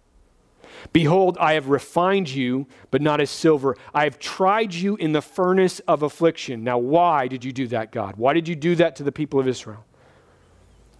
Behold, 0.93 1.37
I 1.39 1.53
have 1.53 1.69
refined 1.69 2.29
you, 2.29 2.67
but 2.91 3.01
not 3.01 3.21
as 3.21 3.29
silver. 3.29 3.75
I 3.93 4.03
have 4.03 4.19
tried 4.19 4.73
you 4.73 4.95
in 4.95 5.11
the 5.11 5.21
furnace 5.21 5.79
of 5.81 6.03
affliction. 6.03 6.63
Now, 6.63 6.77
why 6.77 7.27
did 7.27 7.43
you 7.43 7.51
do 7.51 7.67
that, 7.67 7.91
God? 7.91 8.15
Why 8.15 8.33
did 8.33 8.47
you 8.47 8.55
do 8.55 8.75
that 8.75 8.95
to 8.97 9.03
the 9.03 9.11
people 9.11 9.39
of 9.39 9.47
Israel? 9.47 9.85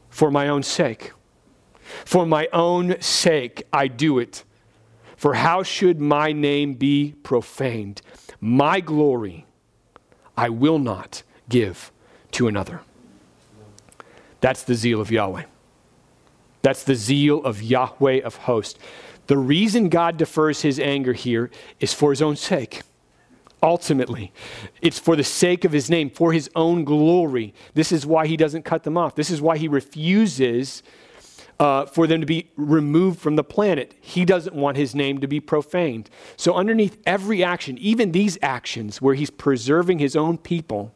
For 0.10 0.30
my 0.32 0.50
own 0.50 0.64
sake. 0.64 1.12
For 2.06 2.26
my 2.26 2.48
own 2.52 3.00
sake, 3.02 3.64
I 3.72 3.88
do 3.88 4.20
it. 4.20 4.44
For 5.16 5.34
how 5.34 5.64
should 5.64 6.00
my 6.00 6.32
name 6.32 6.76
be 6.76 7.16
profaned? 7.24 8.02
My 8.40 8.80
glory 8.80 9.46
I 10.38 10.50
will 10.50 10.78
not 10.78 11.24
give 11.50 11.92
to 12.34 12.48
another. 12.48 12.82
That's 14.42 14.64
the 14.64 14.76
zeal 14.76 15.02
of 15.02 15.10
Yahweh. 15.10 15.46
That's 16.62 16.84
the 16.84 16.96
zeal 16.96 17.44
of 17.44 17.64
Yahweh 17.64 18.22
of 18.22 18.36
hosts. 18.36 18.78
The 19.28 19.38
reason 19.38 19.90
God 19.90 20.18
defers 20.18 20.62
his 20.62 20.80
anger 20.80 21.14
here 21.14 21.52
is 21.80 21.94
for 21.94 22.12
his 22.12 22.22
own 22.22 22.36
sake. 22.36 22.82
Ultimately, 23.62 24.32
it's 24.82 25.00
for 25.00 25.16
the 25.16 25.24
sake 25.24 25.66
of 25.66 25.72
his 25.72 25.90
name, 25.90 26.10
for 26.10 26.32
his 26.32 26.50
own 26.56 26.84
glory. 26.84 27.54
This 27.74 27.92
is 27.92 28.06
why 28.06 28.28
he 28.28 28.38
doesn't 28.38 28.64
cut 28.64 28.84
them 28.84 28.98
off. 28.98 29.16
This 29.16 29.30
is 29.30 29.42
why 29.42 29.58
he 29.58 29.68
refuses 29.68 30.84
uh, 31.60 31.88
for 31.88 32.06
them 32.06 32.22
to 32.22 32.28
be 32.28 32.52
removed 32.56 33.20
from 33.20 33.36
the 33.36 33.44
planet. 33.44 33.96
He 34.00 34.26
doesn't 34.26 34.56
want 34.56 34.78
his 34.78 34.94
name 34.94 35.20
to 35.22 35.28
be 35.28 35.40
profaned. 35.40 36.10
So, 36.36 36.54
underneath 36.54 37.02
every 37.06 37.44
action, 37.44 37.80
even 37.80 38.12
these 38.12 38.38
actions 38.44 39.02
where 39.02 39.16
he's 39.16 39.32
preserving 39.32 39.98
his 39.98 40.16
own 40.16 40.38
people, 40.38 40.94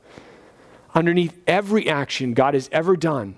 underneath 0.93 1.39
every 1.47 1.89
action 1.89 2.33
God 2.33 2.53
has 2.53 2.69
ever 2.71 2.95
done 2.95 3.37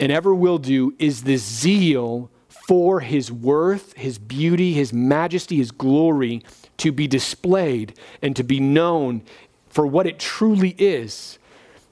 and 0.00 0.10
ever 0.10 0.34
will 0.34 0.58
do 0.58 0.94
is 0.98 1.22
the 1.22 1.36
zeal 1.36 2.30
for 2.68 3.00
his 3.00 3.32
worth, 3.32 3.94
his 3.94 4.18
beauty, 4.18 4.74
his 4.74 4.92
majesty, 4.92 5.56
his 5.56 5.70
glory 5.70 6.42
to 6.76 6.92
be 6.92 7.06
displayed 7.06 7.98
and 8.20 8.36
to 8.36 8.44
be 8.44 8.60
known 8.60 9.22
for 9.70 9.86
what 9.86 10.06
it 10.06 10.18
truly 10.18 10.74
is. 10.76 11.38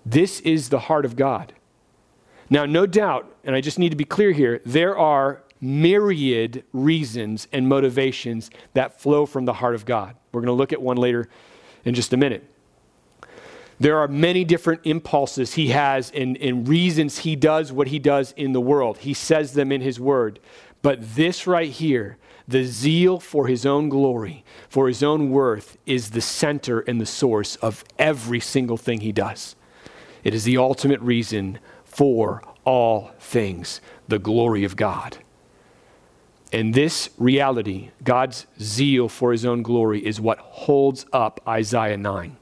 This 0.05 0.39
is 0.41 0.69
the 0.69 0.81
heart 0.81 1.07
of 1.07 1.17
God. 1.17 1.55
Now, 2.51 2.67
no 2.67 2.85
doubt, 2.85 3.35
and 3.43 3.57
I 3.57 3.63
just 3.63 3.79
need 3.79 3.89
to 3.89 3.97
be 3.97 4.05
clear 4.05 4.33
here, 4.33 4.61
there 4.67 4.99
are 4.99 5.43
myriad 5.63 6.63
reasons 6.75 7.49
and 7.55 7.67
motivations 7.67 8.51
that 8.75 9.01
flow 9.01 9.25
from 9.25 9.47
the 9.47 9.55
heart 9.55 9.75
of 9.75 9.87
God. 9.87 10.15
We're 10.31 10.43
going 10.43 10.49
to 10.49 10.53
look 10.53 10.75
at 10.75 10.83
one 10.83 10.99
later 10.99 11.27
in 11.87 11.95
just 11.95 12.13
a 12.13 12.19
minute. 12.19 12.45
There 13.79 13.99
are 13.99 14.09
many 14.09 14.45
different 14.45 14.83
impulses 14.85 15.55
he 15.55 15.69
has 15.69 16.11
and, 16.13 16.39
and 16.39 16.67
reasons 16.67 17.19
he 17.19 17.37
does 17.37 17.73
what 17.73 17.89
he 17.89 17.99
does 17.99 18.33
in 18.33 18.53
the 18.53 18.61
world. 18.61 18.99
He 18.99 19.13
says 19.13 19.53
them 19.53 19.71
in 19.71 19.83
his 19.83 20.01
word. 20.01 20.41
But 20.87 21.17
this 21.17 21.49
right 21.49 21.73
here, 21.73 22.17
the 22.47 22.63
zeal 22.63 23.19
for 23.19 23.49
his 23.49 23.67
own 23.67 23.89
glory, 23.89 24.45
for 24.69 24.87
his 24.87 25.03
own 25.03 25.31
worth, 25.31 25.77
is 25.85 26.11
the 26.11 26.21
center 26.21 26.79
and 26.79 27.01
the 27.01 27.05
source 27.07 27.57
of 27.57 27.83
every 27.99 28.39
single 28.39 28.77
thing 28.77 29.01
he 29.01 29.11
does. 29.11 29.57
It 30.23 30.33
is 30.33 30.45
the 30.45 30.59
ultimate 30.59 31.01
reason 31.01 31.59
for 31.85 32.41
all 32.63 33.11
things, 33.19 33.81
the 34.07 34.21
glory 34.21 34.63
of 34.63 34.77
God. 34.77 35.19
And 36.53 36.73
this 36.73 37.11
reality, 37.19 37.91
God's 38.05 38.47
zeal 38.61 39.09
for 39.09 39.33
his 39.33 39.45
own 39.45 39.63
glory, 39.63 40.07
is 40.07 40.21
what 40.21 40.39
holds 40.39 41.05
up 41.13 41.41
Isaiah 41.49 41.97
9 41.97 42.37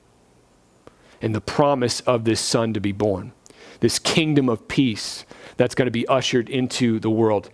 and 1.22 1.34
the 1.34 1.40
promise 1.40 2.00
of 2.00 2.24
this 2.24 2.40
son 2.40 2.74
to 2.74 2.80
be 2.80 2.92
born, 2.92 3.32
this 3.80 3.98
kingdom 3.98 4.50
of 4.50 4.68
peace 4.68 5.24
that's 5.56 5.74
going 5.74 5.86
to 5.86 5.92
be 5.92 6.06
ushered 6.08 6.48
into 6.48 6.98
the 6.98 7.10
world. 7.10 7.50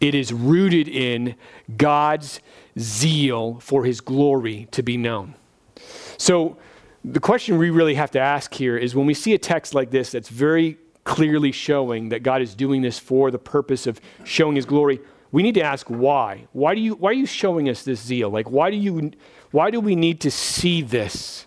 It 0.00 0.14
is 0.14 0.32
rooted 0.32 0.88
in 0.88 1.34
God's 1.76 2.40
zeal 2.78 3.60
for 3.60 3.84
his 3.84 4.00
glory 4.00 4.68
to 4.72 4.82
be 4.82 4.96
known. 4.96 5.34
So, 6.16 6.56
the 7.04 7.20
question 7.20 7.58
we 7.58 7.68
really 7.68 7.94
have 7.94 8.10
to 8.12 8.18
ask 8.18 8.54
here 8.54 8.78
is 8.78 8.94
when 8.94 9.04
we 9.04 9.12
see 9.12 9.34
a 9.34 9.38
text 9.38 9.74
like 9.74 9.90
this 9.90 10.10
that's 10.10 10.30
very 10.30 10.78
clearly 11.04 11.52
showing 11.52 12.08
that 12.08 12.22
God 12.22 12.40
is 12.40 12.54
doing 12.54 12.80
this 12.80 12.98
for 12.98 13.30
the 13.30 13.38
purpose 13.38 13.86
of 13.86 14.00
showing 14.24 14.56
his 14.56 14.64
glory, 14.64 15.00
we 15.30 15.42
need 15.42 15.54
to 15.54 15.62
ask 15.62 15.86
why. 15.88 16.46
Why 16.52 16.74
do 16.74 16.80
you 16.80 16.94
why 16.94 17.10
are 17.10 17.14
you 17.14 17.26
showing 17.26 17.68
us 17.68 17.82
this 17.82 18.00
zeal? 18.00 18.30
Like 18.30 18.50
why 18.50 18.70
do 18.70 18.76
you 18.76 19.12
why 19.50 19.70
do 19.70 19.80
we 19.80 19.94
need 19.96 20.20
to 20.22 20.30
see 20.30 20.80
this? 20.80 21.46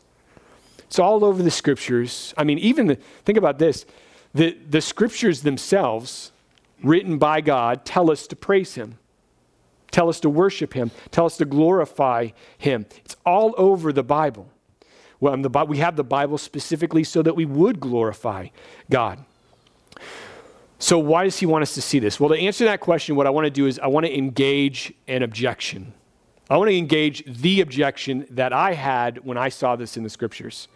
It's 0.79 0.99
all 0.99 1.25
over 1.25 1.41
the 1.41 1.51
scriptures. 1.51 2.33
I 2.37 2.43
mean, 2.43 2.59
even 2.59 2.87
the, 2.87 2.95
think 3.25 3.37
about 3.37 3.59
this 3.59 3.85
the, 4.33 4.57
the 4.69 4.81
scriptures 4.81 5.41
themselves, 5.41 6.31
written 6.83 7.17
by 7.17 7.41
God, 7.41 7.85
tell 7.85 8.11
us 8.11 8.27
to 8.27 8.35
praise 8.35 8.75
Him, 8.75 8.97
tell 9.91 10.09
us 10.09 10.19
to 10.21 10.29
worship 10.29 10.73
Him, 10.73 10.91
tell 11.11 11.25
us 11.25 11.37
to 11.37 11.45
glorify 11.45 12.29
Him. 12.57 12.85
It's 13.03 13.15
all 13.25 13.55
over 13.57 13.91
the 13.91 14.03
Bible. 14.03 14.49
Well, 15.19 15.35
the, 15.37 15.65
we 15.67 15.77
have 15.77 15.95
the 15.95 16.03
Bible 16.03 16.37
specifically 16.37 17.03
so 17.03 17.21
that 17.23 17.35
we 17.35 17.45
would 17.45 17.79
glorify 17.79 18.49
God. 18.89 19.23
So, 20.79 20.99
why 20.99 21.23
does 21.23 21.39
he 21.39 21.47
want 21.47 21.63
us 21.63 21.73
to 21.73 21.81
see 21.81 21.97
this? 21.97 22.19
Well, 22.19 22.29
to 22.29 22.37
answer 22.37 22.65
that 22.65 22.81
question, 22.81 23.15
what 23.15 23.25
I 23.25 23.31
want 23.31 23.45
to 23.45 23.51
do 23.51 23.65
is 23.65 23.79
I 23.79 23.87
want 23.87 24.05
to 24.05 24.15
engage 24.15 24.93
an 25.07 25.23
objection. 25.23 25.93
I 26.49 26.57
want 26.57 26.69
to 26.69 26.77
engage 26.77 27.23
the 27.25 27.61
objection 27.61 28.27
that 28.29 28.53
I 28.53 28.73
had 28.73 29.25
when 29.25 29.37
I 29.37 29.49
saw 29.49 29.75
this 29.75 29.97
in 29.97 30.03
the 30.03 30.09
scriptures. 30.09 30.67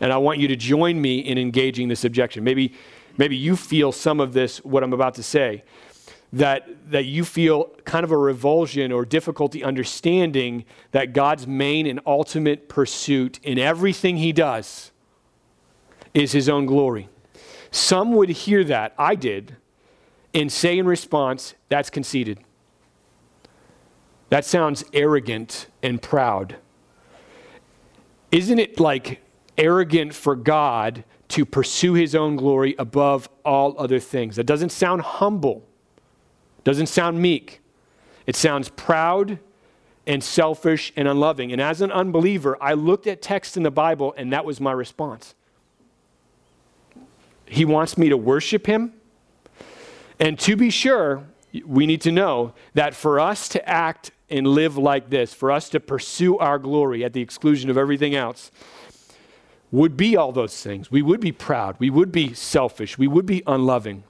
And 0.00 0.12
I 0.12 0.16
want 0.16 0.38
you 0.38 0.48
to 0.48 0.56
join 0.56 1.00
me 1.00 1.18
in 1.18 1.38
engaging 1.38 1.88
this 1.88 2.04
objection. 2.04 2.44
Maybe, 2.44 2.74
maybe 3.16 3.36
you 3.36 3.56
feel 3.56 3.92
some 3.92 4.20
of 4.20 4.32
this, 4.32 4.58
what 4.64 4.82
I'm 4.82 4.92
about 4.92 5.14
to 5.14 5.22
say, 5.22 5.64
that, 6.32 6.66
that 6.90 7.04
you 7.04 7.24
feel 7.24 7.64
kind 7.84 8.04
of 8.04 8.10
a 8.10 8.16
revulsion 8.16 8.90
or 8.90 9.04
difficulty 9.04 9.62
understanding 9.62 10.64
that 10.92 11.12
God's 11.12 11.46
main 11.46 11.86
and 11.86 12.00
ultimate 12.06 12.68
pursuit 12.68 13.38
in 13.42 13.58
everything 13.58 14.16
he 14.16 14.32
does 14.32 14.92
is 16.14 16.32
his 16.32 16.48
own 16.48 16.66
glory. 16.66 17.08
Some 17.70 18.12
would 18.12 18.30
hear 18.30 18.64
that, 18.64 18.94
I 18.98 19.14
did, 19.14 19.56
and 20.34 20.50
say 20.50 20.78
in 20.78 20.86
response, 20.86 21.54
that's 21.68 21.90
conceited. 21.90 22.38
That 24.30 24.44
sounds 24.46 24.84
arrogant 24.94 25.66
and 25.82 26.00
proud. 26.00 26.56
Isn't 28.30 28.58
it 28.58 28.80
like 28.80 29.20
arrogant 29.58 30.14
for 30.14 30.34
God 30.36 31.04
to 31.28 31.44
pursue 31.44 31.94
his 31.94 32.14
own 32.14 32.36
glory 32.36 32.74
above 32.78 33.28
all 33.44 33.74
other 33.78 33.98
things? 33.98 34.36
That 34.36 34.44
doesn't 34.44 34.70
sound 34.70 35.02
humble, 35.02 35.64
doesn't 36.64 36.88
sound 36.88 37.20
meek. 37.20 37.60
It 38.26 38.36
sounds 38.36 38.68
proud 38.68 39.38
and 40.06 40.22
selfish 40.22 40.92
and 40.96 41.06
unloving. 41.06 41.52
And 41.52 41.60
as 41.60 41.80
an 41.80 41.92
unbeliever, 41.92 42.56
I 42.60 42.74
looked 42.74 43.06
at 43.06 43.22
text 43.22 43.56
in 43.56 43.62
the 43.62 43.70
Bible 43.70 44.14
and 44.16 44.32
that 44.32 44.44
was 44.44 44.60
my 44.60 44.72
response. 44.72 45.34
He 47.46 47.64
wants 47.64 47.98
me 47.98 48.08
to 48.08 48.16
worship 48.16 48.66
him. 48.66 48.94
And 50.18 50.38
to 50.40 50.56
be 50.56 50.70
sure, 50.70 51.24
we 51.66 51.86
need 51.86 52.00
to 52.02 52.12
know 52.12 52.54
that 52.74 52.94
for 52.94 53.20
us 53.20 53.48
to 53.50 53.68
act 53.68 54.10
and 54.30 54.46
live 54.46 54.78
like 54.78 55.10
this, 55.10 55.34
for 55.34 55.50
us 55.50 55.68
to 55.70 55.80
pursue 55.80 56.38
our 56.38 56.58
glory 56.58 57.04
at 57.04 57.12
the 57.12 57.20
exclusion 57.20 57.68
of 57.68 57.76
everything 57.76 58.14
else, 58.14 58.50
would 59.72 59.96
be 59.96 60.16
all 60.16 60.30
those 60.30 60.62
things. 60.62 60.90
We 60.90 61.02
would 61.02 61.20
be 61.20 61.32
proud. 61.32 61.76
We 61.80 61.90
would 61.90 62.12
be 62.12 62.34
selfish. 62.34 62.98
We 62.98 63.08
would 63.08 63.26
be 63.26 63.42
unloving. 63.46 64.04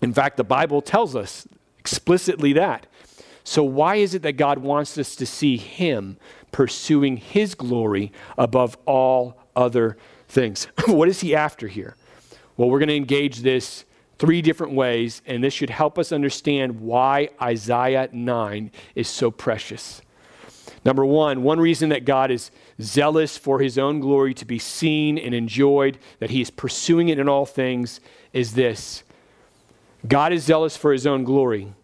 In 0.00 0.14
fact, 0.14 0.36
the 0.36 0.44
Bible 0.44 0.80
tells 0.80 1.14
us 1.14 1.46
explicitly 1.78 2.52
that. 2.54 2.86
So, 3.42 3.64
why 3.64 3.96
is 3.96 4.14
it 4.14 4.22
that 4.22 4.34
God 4.34 4.58
wants 4.58 4.96
us 4.96 5.16
to 5.16 5.26
see 5.26 5.56
Him 5.56 6.18
pursuing 6.52 7.16
His 7.16 7.54
glory 7.54 8.12
above 8.36 8.78
all 8.86 9.40
other 9.56 9.96
things? 10.28 10.68
what 10.86 11.08
is 11.08 11.20
He 11.20 11.34
after 11.34 11.66
here? 11.66 11.96
Well, 12.56 12.70
we're 12.70 12.78
going 12.78 12.88
to 12.88 12.96
engage 12.96 13.40
this 13.40 13.84
three 14.18 14.42
different 14.42 14.74
ways, 14.74 15.22
and 15.26 15.42
this 15.42 15.54
should 15.54 15.70
help 15.70 15.98
us 15.98 16.12
understand 16.12 16.80
why 16.80 17.30
Isaiah 17.40 18.08
9 18.12 18.70
is 18.94 19.08
so 19.08 19.30
precious. 19.30 20.02
Number 20.88 21.04
one, 21.04 21.42
one 21.42 21.60
reason 21.60 21.90
that 21.90 22.06
God 22.06 22.30
is 22.30 22.50
zealous 22.80 23.36
for 23.36 23.60
his 23.60 23.76
own 23.76 24.00
glory 24.00 24.32
to 24.32 24.46
be 24.46 24.58
seen 24.58 25.18
and 25.18 25.34
enjoyed, 25.34 25.98
that 26.18 26.30
he 26.30 26.40
is 26.40 26.48
pursuing 26.48 27.10
it 27.10 27.18
in 27.18 27.28
all 27.28 27.44
things, 27.44 28.00
is 28.32 28.54
this 28.54 29.02
God 30.06 30.32
is 30.32 30.44
zealous 30.44 30.78
for 30.78 30.90
his 30.90 31.06
own 31.06 31.24
glory 31.24 31.74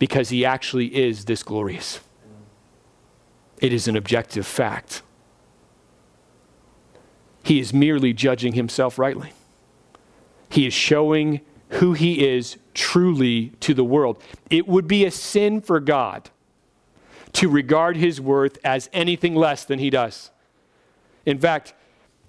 because 0.00 0.30
he 0.30 0.44
actually 0.44 0.86
is 0.86 1.26
this 1.26 1.44
glorious. 1.44 2.00
It 3.60 3.72
is 3.72 3.86
an 3.86 3.94
objective 3.94 4.44
fact. 4.44 5.02
He 7.44 7.60
is 7.60 7.72
merely 7.72 8.12
judging 8.12 8.54
himself 8.54 8.98
rightly. 8.98 9.34
He 10.48 10.66
is 10.66 10.74
showing 10.74 11.42
who 11.74 11.92
he 11.92 12.26
is 12.26 12.56
truly 12.74 13.50
to 13.60 13.72
the 13.72 13.84
world. 13.84 14.20
It 14.50 14.66
would 14.66 14.88
be 14.88 15.04
a 15.04 15.12
sin 15.12 15.60
for 15.60 15.78
God 15.78 16.28
to 17.34 17.48
regard 17.48 17.96
his 17.96 18.20
worth 18.20 18.58
as 18.64 18.88
anything 18.92 19.34
less 19.34 19.64
than 19.64 19.78
he 19.78 19.90
does. 19.90 20.30
In 21.26 21.38
fact, 21.38 21.74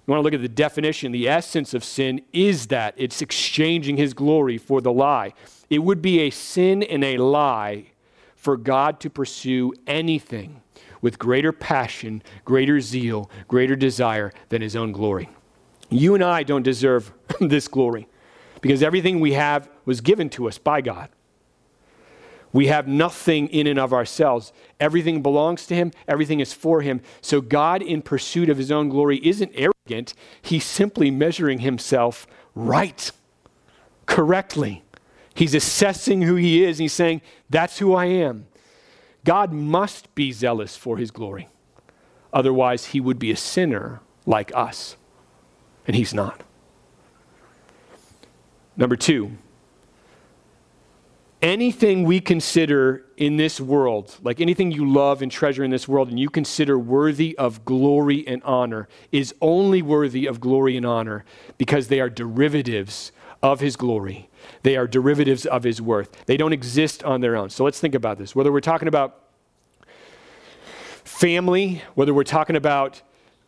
you 0.06 0.10
want 0.10 0.18
to 0.18 0.22
look 0.24 0.34
at 0.34 0.42
the 0.42 0.48
definition, 0.48 1.12
the 1.12 1.28
essence 1.28 1.74
of 1.74 1.84
sin 1.84 2.22
is 2.32 2.66
that 2.68 2.94
it's 2.96 3.22
exchanging 3.22 3.96
his 3.96 4.14
glory 4.14 4.58
for 4.58 4.80
the 4.80 4.92
lie. 4.92 5.32
It 5.70 5.78
would 5.78 6.02
be 6.02 6.20
a 6.20 6.30
sin 6.30 6.82
and 6.82 7.04
a 7.04 7.18
lie 7.18 7.86
for 8.34 8.56
God 8.56 8.98
to 9.00 9.10
pursue 9.10 9.72
anything 9.86 10.60
with 11.00 11.18
greater 11.18 11.52
passion, 11.52 12.22
greater 12.44 12.80
zeal, 12.80 13.30
greater 13.46 13.76
desire 13.76 14.32
than 14.48 14.62
his 14.62 14.74
own 14.74 14.92
glory. 14.92 15.28
You 15.90 16.14
and 16.14 16.24
I 16.24 16.42
don't 16.42 16.62
deserve 16.62 17.12
this 17.40 17.68
glory 17.68 18.08
because 18.60 18.82
everything 18.82 19.20
we 19.20 19.34
have 19.34 19.68
was 19.84 20.00
given 20.00 20.28
to 20.30 20.48
us 20.48 20.58
by 20.58 20.80
God. 20.80 21.10
We 22.52 22.66
have 22.66 22.86
nothing 22.86 23.48
in 23.48 23.66
and 23.66 23.78
of 23.78 23.92
ourselves. 23.92 24.52
Everything 24.78 25.22
belongs 25.22 25.66
to 25.66 25.74
Him, 25.74 25.92
everything 26.06 26.40
is 26.40 26.52
for 26.52 26.82
Him. 26.82 27.00
So, 27.20 27.40
God, 27.40 27.82
in 27.82 28.02
pursuit 28.02 28.48
of 28.48 28.58
His 28.58 28.70
own 28.70 28.88
glory, 28.88 29.20
isn't 29.26 29.52
arrogant. 29.54 30.14
He's 30.40 30.64
simply 30.64 31.10
measuring 31.10 31.60
Himself 31.60 32.26
right, 32.54 33.10
correctly. 34.06 34.82
He's 35.34 35.54
assessing 35.54 36.22
who 36.22 36.36
he 36.36 36.64
is. 36.64 36.78
and 36.78 36.84
he's 36.84 36.92
saying, 36.92 37.22
That's 37.48 37.78
who 37.78 37.94
I 37.94 38.06
am. 38.06 38.46
God 39.24 39.52
must 39.52 40.14
be 40.14 40.32
zealous 40.32 40.76
for 40.76 40.96
his 40.96 41.10
glory. 41.10 41.48
Otherwise, 42.32 42.86
he 42.86 43.00
would 43.00 43.18
be 43.18 43.30
a 43.30 43.36
sinner 43.36 44.00
like 44.26 44.54
us. 44.54 44.96
And 45.86 45.96
he's 45.96 46.14
not. 46.14 46.42
Number 48.76 48.96
two, 48.96 49.32
anything 51.42 52.04
we 52.04 52.20
consider 52.20 53.04
in 53.16 53.36
this 53.36 53.60
world, 53.60 54.16
like 54.22 54.40
anything 54.40 54.70
you 54.70 54.88
love 54.88 55.20
and 55.20 55.30
treasure 55.30 55.64
in 55.64 55.70
this 55.70 55.88
world, 55.88 56.08
and 56.08 56.18
you 56.18 56.30
consider 56.30 56.78
worthy 56.78 57.36
of 57.36 57.64
glory 57.64 58.26
and 58.26 58.42
honor, 58.44 58.88
is 59.10 59.34
only 59.40 59.82
worthy 59.82 60.26
of 60.26 60.40
glory 60.40 60.76
and 60.76 60.86
honor 60.86 61.24
because 61.58 61.88
they 61.88 62.00
are 62.00 62.08
derivatives 62.08 63.10
of 63.42 63.58
his 63.60 63.76
glory. 63.76 64.30
They 64.62 64.76
are 64.76 64.86
derivatives 64.86 65.44
of 65.44 65.64
his 65.64 65.82
worth. 65.82 66.26
They 66.26 66.36
don't 66.36 66.52
exist 66.52 67.02
on 67.02 67.20
their 67.20 67.36
own. 67.36 67.50
So 67.50 67.64
let's 67.64 67.80
think 67.80 67.94
about 67.94 68.18
this. 68.18 68.34
Whether 68.36 68.52
we're 68.52 68.60
talking 68.60 68.88
about 68.88 69.18
family, 71.04 71.82
whether 71.94 72.14
we're 72.14 72.24
talking 72.24 72.56
about 72.56 73.02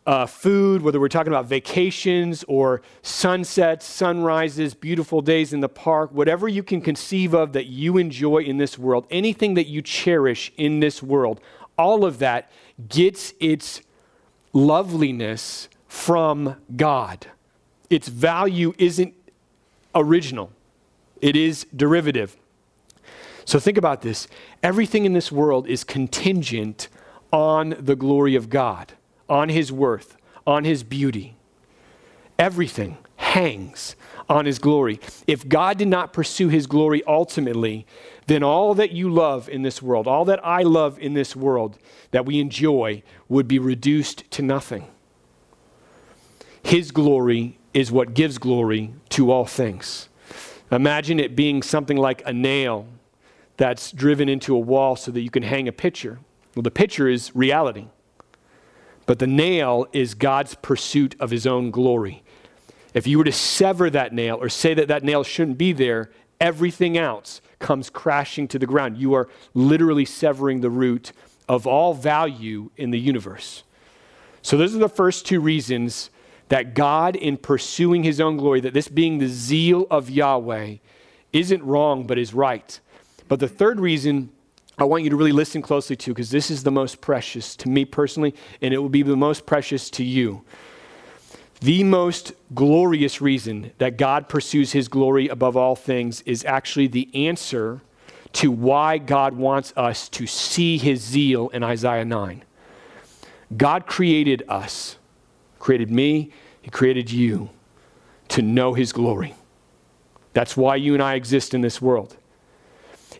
uh, 0.05 0.25
food, 0.25 0.81
whether 0.81 0.99
we're 0.99 1.07
talking 1.07 1.33
about 1.33 1.45
vacations 1.45 2.43
or 2.47 2.81
sunsets, 3.01 3.85
sunrises, 3.85 4.73
beautiful 4.73 5.21
days 5.21 5.51
in 5.51 5.61
the 5.61 5.69
park, 5.69 6.11
whatever 6.11 6.47
you 6.47 6.61
can 6.61 6.79
conceive 6.79 7.33
of 7.33 7.53
that 7.53 7.65
you 7.65 7.97
enjoy 7.97 8.39
in 8.39 8.57
this 8.57 8.77
world, 8.77 9.07
anything 9.09 9.55
that 9.55 9.65
you 9.65 9.81
cherish 9.81 10.51
in 10.57 10.79
this 10.79 11.01
world, 11.01 11.41
all 11.77 12.05
of 12.05 12.19
that 12.19 12.51
gets 12.87 13.33
its 13.39 13.81
loveliness 14.53 15.69
from 15.87 16.55
God. 16.75 17.27
Its 17.89 18.07
value 18.07 18.73
isn't 18.77 19.13
original, 19.93 20.51
it 21.21 21.35
is 21.35 21.65
derivative. 21.75 22.37
So 23.45 23.59
think 23.59 23.77
about 23.77 24.01
this. 24.01 24.27
Everything 24.63 25.05
in 25.05 25.13
this 25.13 25.31
world 25.31 25.67
is 25.67 25.83
contingent 25.83 26.89
on 27.31 27.75
the 27.79 27.95
glory 27.95 28.35
of 28.35 28.49
God, 28.49 28.93
on 29.29 29.49
His 29.49 29.71
worth, 29.71 30.17
on 30.45 30.63
His 30.63 30.83
beauty. 30.83 31.35
Everything 32.37 32.97
hangs 33.17 33.95
on 34.29 34.45
His 34.45 34.59
glory. 34.59 34.99
If 35.27 35.47
God 35.47 35.77
did 35.77 35.87
not 35.87 36.13
pursue 36.13 36.49
His 36.49 36.67
glory 36.67 37.03
ultimately, 37.07 37.85
then 38.27 38.43
all 38.43 38.73
that 38.75 38.91
you 38.91 39.09
love 39.09 39.47
in 39.49 39.61
this 39.61 39.81
world, 39.81 40.07
all 40.07 40.25
that 40.25 40.45
I 40.45 40.63
love 40.63 40.99
in 40.99 41.13
this 41.13 41.35
world 41.35 41.77
that 42.11 42.25
we 42.25 42.39
enjoy, 42.39 43.03
would 43.29 43.47
be 43.47 43.59
reduced 43.59 44.29
to 44.31 44.41
nothing. 44.41 44.87
His 46.63 46.91
glory 46.91 47.59
is 47.73 47.91
what 47.91 48.13
gives 48.13 48.37
glory 48.37 48.93
to 49.09 49.31
all 49.31 49.45
things. 49.45 50.09
Imagine 50.71 51.19
it 51.19 51.35
being 51.35 51.61
something 51.61 51.97
like 51.97 52.23
a 52.25 52.33
nail 52.33 52.87
that's 53.57 53.91
driven 53.91 54.27
into 54.27 54.55
a 54.55 54.59
wall 54.59 54.95
so 54.95 55.11
that 55.11 55.21
you 55.21 55.29
can 55.29 55.43
hang 55.43 55.67
a 55.67 55.71
picture. 55.71 56.19
Well, 56.55 56.63
the 56.63 56.71
picture 56.71 57.07
is 57.07 57.35
reality, 57.35 57.87
but 59.05 59.19
the 59.19 59.27
nail 59.27 59.87
is 59.93 60.13
God's 60.13 60.55
pursuit 60.55 61.15
of 61.19 61.29
his 61.31 61.45
own 61.45 61.71
glory. 61.71 62.23
If 62.93 63.05
you 63.05 63.17
were 63.17 63.23
to 63.25 63.31
sever 63.31 63.89
that 63.89 64.13
nail 64.13 64.37
or 64.41 64.49
say 64.49 64.73
that 64.73 64.87
that 64.87 65.03
nail 65.03 65.23
shouldn't 65.23 65.57
be 65.57 65.73
there, 65.73 66.09
everything 66.39 66.97
else 66.97 67.41
comes 67.59 67.89
crashing 67.89 68.47
to 68.49 68.59
the 68.59 68.65
ground. 68.65 68.97
You 68.97 69.13
are 69.13 69.27
literally 69.53 70.05
severing 70.05 70.61
the 70.61 70.69
root 70.69 71.11
of 71.47 71.67
all 71.67 71.93
value 71.93 72.71
in 72.77 72.91
the 72.91 72.99
universe. 72.99 73.63
So, 74.41 74.57
those 74.57 74.75
are 74.75 74.79
the 74.79 74.89
first 74.89 75.25
two 75.25 75.41
reasons 75.41 76.09
that 76.49 76.75
God, 76.75 77.15
in 77.15 77.37
pursuing 77.37 78.03
his 78.03 78.21
own 78.21 78.37
glory, 78.37 78.61
that 78.61 78.73
this 78.73 78.87
being 78.87 79.17
the 79.17 79.27
zeal 79.27 79.87
of 79.89 80.09
Yahweh, 80.09 80.75
isn't 81.33 81.63
wrong 81.63 82.05
but 82.05 82.17
is 82.17 82.33
right. 82.33 82.79
But 83.27 83.39
the 83.39 83.47
third 83.47 83.79
reason 83.79 84.29
I 84.77 84.83
want 84.83 85.03
you 85.03 85.09
to 85.09 85.15
really 85.15 85.31
listen 85.31 85.61
closely 85.61 85.95
to, 85.95 86.11
because 86.11 86.31
this 86.31 86.51
is 86.51 86.63
the 86.63 86.71
most 86.71 87.01
precious 87.01 87.55
to 87.57 87.69
me 87.69 87.85
personally, 87.85 88.35
and 88.61 88.73
it 88.73 88.77
will 88.77 88.89
be 88.89 89.03
the 89.03 89.15
most 89.15 89.45
precious 89.45 89.89
to 89.91 90.03
you. 90.03 90.43
The 91.61 91.83
most 91.83 92.33
glorious 92.53 93.21
reason 93.21 93.71
that 93.77 93.97
God 93.97 94.27
pursues 94.27 94.73
his 94.73 94.87
glory 94.87 95.29
above 95.29 95.55
all 95.55 95.75
things 95.75 96.21
is 96.21 96.43
actually 96.43 96.87
the 96.87 97.09
answer 97.27 97.81
to 98.33 98.51
why 98.51 98.97
God 98.97 99.33
wants 99.33 99.71
us 99.77 100.09
to 100.09 100.27
see 100.27 100.77
his 100.77 101.01
zeal 101.01 101.47
in 101.49 101.63
Isaiah 101.63 102.03
9. 102.03 102.43
God 103.55 103.87
created 103.87 104.43
us 104.49 104.97
created 105.65 105.89
me, 105.89 106.29
He 106.61 106.69
created 106.69 107.09
you 107.09 107.49
to 108.27 108.43
know 108.43 108.75
His 108.75 108.93
glory. 108.93 109.33
That's 110.33 110.55
why 110.55 110.75
you 110.75 110.93
and 110.93 111.01
I 111.01 111.15
exist 111.15 111.55
in 111.55 111.61
this 111.61 111.81
world. 111.81 112.17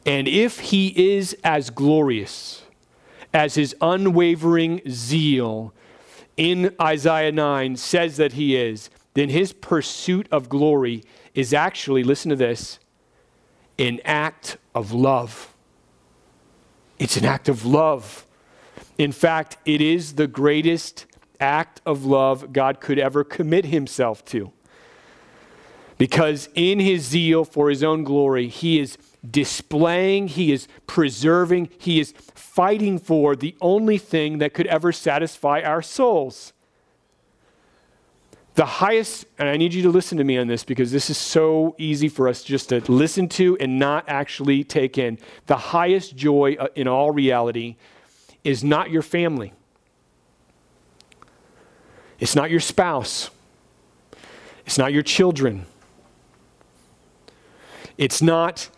And 0.06 0.28
if 0.28 0.60
He 0.60 1.16
is 1.16 1.36
as 1.44 1.70
glorious 1.70 2.64
as 3.34 3.56
His 3.56 3.76
unwavering 3.82 4.82
zeal 4.90 5.74
in 6.38 6.76
Isaiah 6.82 7.32
9 7.32 7.76
says 7.76 8.18
that 8.18 8.34
He 8.34 8.56
is, 8.56 8.90
then 9.14 9.30
His 9.30 9.54
pursuit 9.54 10.28
of 10.32 10.50
glory 10.50 11.04
is 11.34 11.54
actually, 11.54 12.04
listen 12.04 12.30
to 12.30 12.36
this, 12.36 12.80
an 13.78 14.00
act 14.06 14.58
of 14.74 14.92
love. 14.92 15.54
It's 16.98 17.18
an 17.18 17.26
act 17.26 17.50
of 17.50 17.66
love. 17.66 18.26
In 18.98 19.12
fact, 19.12 19.58
it 19.66 19.82
is 19.82 20.14
the 20.14 20.28
greatest 20.28 21.06
act 21.40 21.82
of 21.86 22.06
love 22.06 22.54
God 22.54 22.80
could 22.80 22.98
ever 23.00 23.24
commit 23.24 23.66
himself 23.66 24.24
to. 24.26 24.52
Because 25.98 26.50
in 26.56 26.80
his 26.80 27.04
zeal 27.04 27.46
for 27.46 27.70
his 27.70 27.84
own 27.84 28.04
glory, 28.04 28.48
he 28.48 28.80
is 28.80 28.98
displaying, 29.32 30.28
he 30.28 30.52
is 30.52 30.68
preserving, 30.88 31.70
he 31.78 32.00
is 32.00 32.14
fighting 32.34 32.98
for 33.00 33.36
the 33.36 33.56
only 33.62 33.98
thing 33.98 34.38
that 34.38 34.54
could 34.54 34.68
ever 34.68 34.92
satisfy 34.92 35.62
our 35.62 35.82
souls. 35.82 36.54
The 38.56 38.66
highest, 38.66 39.26
and 39.38 39.50
I 39.50 39.58
need 39.58 39.74
you 39.74 39.84
to 39.84 39.90
listen 39.90 40.18
to 40.18 40.24
me 40.24 40.38
on 40.38 40.48
this 40.48 40.64
because 40.64 40.90
this 40.90 41.10
is 41.10 41.18
so 41.18 41.76
easy 41.78 42.08
for 42.08 42.30
us 42.30 42.42
just 42.42 42.70
to 42.70 42.80
listen 42.90 43.28
to 43.30 43.58
and 43.60 43.78
not 43.78 44.06
actually 44.08 44.64
take 44.64 44.98
in. 44.98 45.18
The 45.48 45.58
highest 45.58 46.16
joy 46.16 46.56
uh, 46.58 46.70
in 46.74 46.88
all 46.88 47.12
reality 47.12 47.76
is 48.46 48.64
not 48.64 48.90
your 48.92 49.02
family, 49.02 49.54
it's 52.20 52.36
not 52.36 52.50
your 52.50 52.62
spouse, 52.62 53.30
it's 54.66 54.78
not 54.78 54.94
your 54.94 55.04
children, 55.04 55.66
it's 57.98 58.22
not 58.22 58.70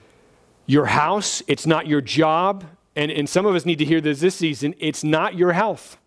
your 0.67 0.85
house, 0.85 1.41
it's 1.47 1.65
not 1.65 1.87
your 1.87 2.01
job, 2.01 2.65
and, 2.95 3.09
and 3.09 3.27
some 3.27 3.45
of 3.45 3.55
us 3.55 3.65
need 3.65 3.79
to 3.79 3.85
hear 3.85 4.01
this 4.01 4.19
this 4.19 4.35
season 4.35 4.75
it's 4.77 5.03
not 5.03 5.35
your 5.35 5.53
health. 5.53 5.97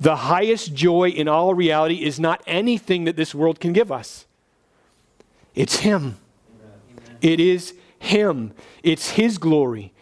The 0.00 0.16
highest 0.16 0.74
joy 0.74 1.10
in 1.10 1.28
all 1.28 1.54
reality 1.54 2.04
is 2.04 2.18
not 2.18 2.42
anything 2.46 3.04
that 3.04 3.14
this 3.14 3.34
world 3.34 3.60
can 3.60 3.72
give 3.72 3.92
us. 3.92 4.26
It's 5.54 5.76
Him. 5.76 6.16
Amen. 6.98 7.18
It 7.20 7.38
is 7.38 7.74
Him. 8.00 8.52
It's 8.82 9.10
His 9.10 9.38
glory. 9.38 9.92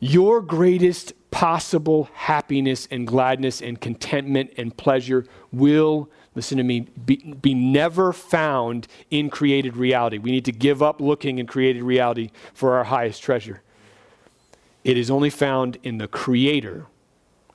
Your 0.00 0.40
greatest 0.40 1.12
possible 1.30 2.08
happiness 2.14 2.88
and 2.90 3.06
gladness 3.06 3.62
and 3.62 3.80
contentment 3.80 4.52
and 4.56 4.76
pleasure 4.76 5.24
will, 5.52 6.10
listen 6.34 6.58
to 6.58 6.64
me, 6.64 6.80
be, 6.80 7.16
be 7.40 7.54
never 7.54 8.12
found 8.12 8.88
in 9.10 9.30
created 9.30 9.76
reality. 9.76 10.18
We 10.18 10.30
need 10.30 10.44
to 10.46 10.52
give 10.52 10.82
up 10.82 11.00
looking 11.00 11.38
in 11.38 11.46
created 11.46 11.82
reality 11.82 12.30
for 12.54 12.76
our 12.76 12.84
highest 12.84 13.22
treasure. 13.22 13.62
It 14.84 14.96
is 14.96 15.10
only 15.10 15.30
found 15.30 15.78
in 15.82 15.98
the 15.98 16.08
creator 16.08 16.86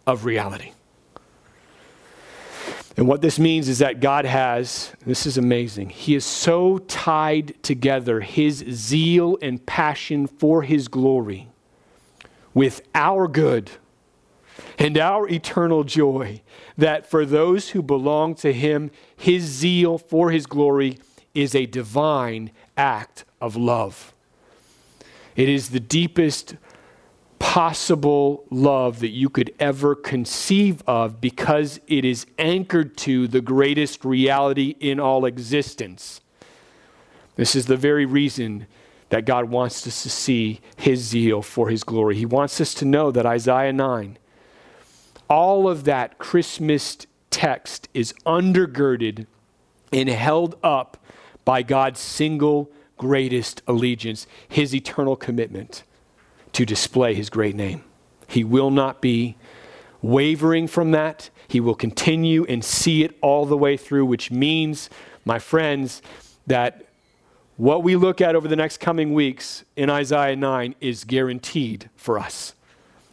of 0.05 0.25
reality. 0.25 0.71
And 2.95 3.07
what 3.07 3.21
this 3.21 3.37
means 3.37 3.69
is 3.69 3.77
that 3.77 3.99
God 3.99 4.25
has, 4.25 4.91
this 5.05 5.27
is 5.27 5.37
amazing, 5.37 5.89
He 5.89 6.15
is 6.15 6.25
so 6.25 6.79
tied 6.79 7.61
together 7.61 8.21
His 8.21 8.57
zeal 8.69 9.37
and 9.41 9.63
passion 9.65 10.25
for 10.25 10.63
His 10.63 10.87
glory 10.87 11.47
with 12.55 12.81
our 12.95 13.27
good 13.27 13.69
and 14.77 14.97
our 14.97 15.27
eternal 15.27 15.83
joy 15.83 16.41
that 16.77 17.09
for 17.09 17.25
those 17.25 17.69
who 17.69 17.81
belong 17.81 18.35
to 18.35 18.53
Him, 18.53 18.91
His 19.15 19.43
zeal 19.43 19.97
for 19.97 20.31
His 20.31 20.45
glory 20.45 20.99
is 21.33 21.53
a 21.53 21.65
divine 21.65 22.51
act 22.75 23.25
of 23.39 23.55
love. 23.55 24.13
It 25.35 25.49
is 25.49 25.69
the 25.69 25.79
deepest 25.79 26.55
possible 27.39 28.43
love 28.49 28.99
that 28.99 29.09
you 29.09 29.29
could 29.29 29.53
ever 29.59 29.95
conceive 29.95 30.81
of 30.87 31.21
because 31.21 31.79
it 31.87 32.03
is 32.03 32.25
anchored 32.39 32.97
to 32.97 33.27
the 33.27 33.41
greatest 33.41 34.03
reality 34.03 34.75
in 34.79 34.99
all 34.99 35.25
existence. 35.25 36.21
This 37.35 37.55
is 37.55 37.67
the 37.67 37.77
very 37.77 38.05
reason 38.05 38.65
that 39.09 39.25
God 39.25 39.45
wants 39.45 39.85
us 39.87 40.03
to 40.03 40.09
see 40.09 40.59
his 40.75 40.99
zeal 40.99 41.41
for 41.41 41.69
his 41.69 41.83
glory. 41.83 42.15
He 42.15 42.25
wants 42.25 42.59
us 42.59 42.73
to 42.75 42.85
know 42.85 43.11
that 43.11 43.25
Isaiah 43.25 43.71
9, 43.71 44.17
all 45.29 45.69
of 45.69 45.83
that 45.85 46.17
Christmas 46.17 46.97
text 47.29 47.87
is 47.93 48.13
undergirded 48.25 49.27
and 49.91 50.09
held 50.09 50.57
up 50.63 50.97
by 51.45 51.63
God's 51.63 51.99
single 51.99 52.71
greatest 52.97 53.61
allegiance, 53.67 54.27
his 54.47 54.73
eternal 54.73 55.15
commitment 55.15 55.83
to 56.53 56.65
display 56.65 57.13
his 57.13 57.29
great 57.29 57.55
name. 57.55 57.83
He 58.27 58.43
will 58.43 58.71
not 58.71 59.01
be 59.01 59.37
wavering 60.01 60.67
from 60.67 60.91
that. 60.91 61.29
He 61.47 61.59
will 61.59 61.75
continue 61.75 62.45
and 62.45 62.63
see 62.63 63.03
it 63.03 63.15
all 63.21 63.45
the 63.45 63.57
way 63.57 63.77
through, 63.77 64.05
which 64.05 64.31
means, 64.31 64.89
my 65.23 65.39
friends, 65.39 66.01
that 66.45 66.87
what 67.55 67.83
we 67.83 67.95
look 67.95 68.21
at 68.21 68.35
over 68.35 68.47
the 68.47 68.55
next 68.55 68.79
coming 68.79 69.13
weeks 69.13 69.63
in 69.75 69.89
Isaiah 69.89 70.35
9 70.35 70.75
is 70.81 71.03
guaranteed 71.03 71.89
for 71.95 72.19
us. 72.19 72.53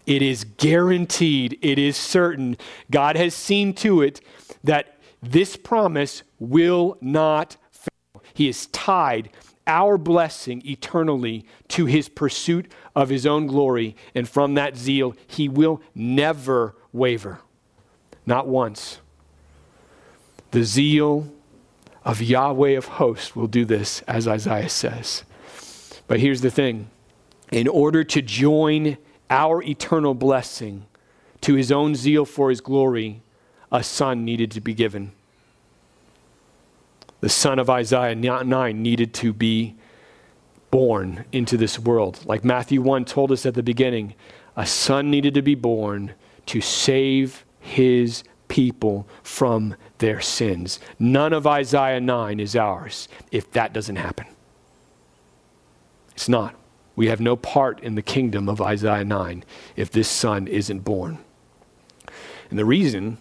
It 0.07 0.23
is 0.23 0.45
guaranteed, 0.45 1.59
it 1.63 1.79
is 1.79 1.97
certain. 1.97 2.57
God 2.91 3.17
has 3.17 3.35
seen 3.35 3.73
to 3.75 4.03
it 4.03 4.21
that 4.63 4.99
this 5.23 5.57
promise 5.57 6.23
will 6.39 6.99
not 7.01 7.57
fail. 7.71 8.23
He 8.35 8.49
is 8.49 8.67
tied 8.67 9.31
our 9.67 9.97
blessing 9.97 10.63
eternally 10.67 11.47
to 11.69 11.87
his 11.87 12.09
pursuit 12.09 12.71
of 12.95 13.09
his 13.09 13.27
own 13.27 13.47
glory. 13.47 13.97
And 14.15 14.29
from 14.29 14.55
that 14.55 14.77
zeal, 14.77 15.15
he 15.27 15.49
will 15.49 15.81
never 15.95 16.77
waver. 16.93 17.41
Not 18.27 18.47
once. 18.47 19.01
The 20.51 20.65
zeal 20.65 21.33
of 22.05 22.21
Yahweh 22.21 22.71
of 22.71 22.85
hosts 22.85 23.35
will 23.35 23.47
do 23.47 23.65
this, 23.65 24.03
as 24.03 24.29
Isaiah 24.29 24.69
says. 24.69 25.25
But 26.07 26.21
here's 26.21 26.43
the 26.43 26.51
thing 26.51 26.91
in 27.51 27.69
order 27.69 28.05
to 28.05 28.21
join 28.21 28.99
our 29.35 29.63
eternal 29.63 30.15
blessing 30.15 30.87
to 31.43 31.55
his 31.55 31.73
own 31.73 31.95
zeal 31.95 32.25
for 32.25 32.51
his 32.51 32.61
glory, 32.61 33.23
a 33.71 33.83
son 33.83 34.25
needed 34.25 34.51
to 34.53 34.61
be 34.61 34.75
given 34.75 35.13
the 37.25 37.31
son 37.31 37.59
of 37.59 37.71
Isaiah 37.71 38.15
9 38.15 38.83
needed 38.83 39.15
to 39.15 39.33
be 39.33 39.77
born 40.71 41.25
into 41.33 41.57
this 41.57 41.79
world. 41.79 42.21
Like 42.27 42.45
Matthew 42.45 42.83
1 42.83 43.07
told 43.07 43.33
us 43.33 43.47
at 43.47 43.55
the 43.55 43.63
beginning, 43.63 44.13
a 44.59 44.67
son 44.67 45.11
needed 45.11 45.33
to 45.33 45.41
be 45.41 45.55
born 45.55 46.13
to 46.45 46.61
save 46.61 47.47
his 47.59 48.25
people 48.49 49.09
from 49.23 49.75
their 50.01 50.21
sins. 50.21 50.81
None 50.99 51.33
of 51.33 51.47
Isaiah 51.47 51.99
9 51.99 52.41
is 52.41 52.57
ours 52.57 53.09
if 53.33 53.51
that 53.53 53.73
doesn't 53.73 53.97
happen. 53.97 54.27
It's 56.11 56.29
not. 56.29 56.55
We 56.97 57.09
have 57.09 57.21
no 57.21 57.37
part 57.37 57.81
in 57.81 57.95
the 57.95 58.03
kingdom 58.03 58.49
of 58.49 58.61
Isaiah 58.61 59.05
9 59.05 59.45
if 59.77 59.91
this 59.91 60.09
son 60.09 60.47
isn't 60.47 60.81
born. 60.81 61.19
And 62.51 62.59
the 62.59 62.65
reason 62.65 63.19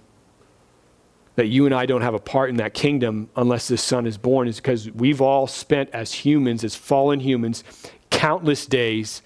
that 1.35 1.47
you 1.47 1.65
and 1.65 1.73
I 1.73 1.85
don't 1.85 2.01
have 2.01 2.13
a 2.13 2.19
part 2.19 2.49
in 2.49 2.57
that 2.57 2.73
kingdom 2.73 3.29
unless 3.35 3.67
this 3.67 3.81
son 3.81 4.05
is 4.05 4.17
born 4.17 4.47
is 4.47 4.57
because 4.57 4.91
we've 4.91 5.21
all 5.21 5.47
spent 5.47 5.89
as 5.91 6.13
humans, 6.13 6.63
as 6.63 6.75
fallen 6.75 7.19
humans, 7.19 7.63
countless 8.11 8.65
days 8.65 9.21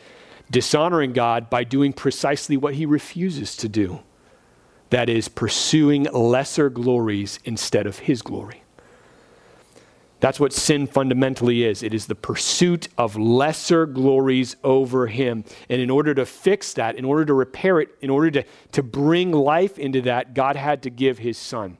dishonoring 0.49 1.11
God 1.11 1.49
by 1.49 1.63
doing 1.63 1.91
precisely 1.91 2.55
what 2.55 2.75
he 2.75 2.85
refuses 2.85 3.57
to 3.57 3.67
do. 3.67 3.99
That 4.89 5.09
is, 5.09 5.27
pursuing 5.27 6.03
lesser 6.03 6.69
glories 6.69 7.39
instead 7.43 7.85
of 7.85 7.99
his 7.99 8.21
glory. 8.21 8.63
That's 10.19 10.39
what 10.39 10.51
sin 10.51 10.87
fundamentally 10.87 11.63
is. 11.63 11.83
It 11.83 11.93
is 11.93 12.07
the 12.07 12.15
pursuit 12.15 12.87
of 12.97 13.15
lesser 13.15 13.85
glories 13.85 14.55
over 14.63 15.07
him. 15.07 15.43
And 15.69 15.79
in 15.79 15.91
order 15.91 16.15
to 16.15 16.25
fix 16.25 16.73
that, 16.73 16.95
in 16.95 17.05
order 17.05 17.23
to 17.25 17.33
repair 17.33 17.79
it, 17.79 17.89
in 18.01 18.09
order 18.09 18.31
to, 18.31 18.43
to 18.71 18.83
bring 18.83 19.31
life 19.31 19.77
into 19.77 20.01
that, 20.01 20.33
God 20.33 20.55
had 20.55 20.81
to 20.83 20.89
give 20.89 21.19
his 21.19 21.37
son. 21.37 21.77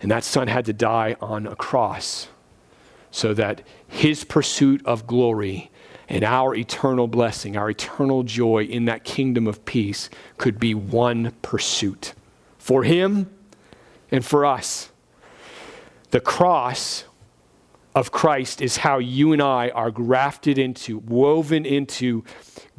And 0.00 0.10
that 0.10 0.24
son 0.24 0.48
had 0.48 0.66
to 0.66 0.72
die 0.72 1.16
on 1.20 1.46
a 1.46 1.56
cross 1.56 2.28
so 3.10 3.32
that 3.34 3.62
his 3.86 4.24
pursuit 4.24 4.84
of 4.84 5.06
glory 5.06 5.70
and 6.08 6.22
our 6.22 6.54
eternal 6.54 7.08
blessing, 7.08 7.56
our 7.56 7.70
eternal 7.70 8.22
joy 8.22 8.64
in 8.64 8.84
that 8.84 9.04
kingdom 9.04 9.46
of 9.46 9.64
peace 9.64 10.10
could 10.36 10.60
be 10.60 10.74
one 10.74 11.32
pursuit 11.40 12.12
for 12.58 12.82
him 12.82 13.30
and 14.10 14.24
for 14.24 14.44
us. 14.44 14.90
The 16.10 16.20
cross 16.20 17.04
of 17.94 18.12
Christ 18.12 18.62
is 18.62 18.78
how 18.78 18.98
you 18.98 19.32
and 19.32 19.42
I 19.42 19.70
are 19.70 19.90
grafted 19.90 20.58
into, 20.58 20.98
woven 20.98 21.66
into 21.66 22.24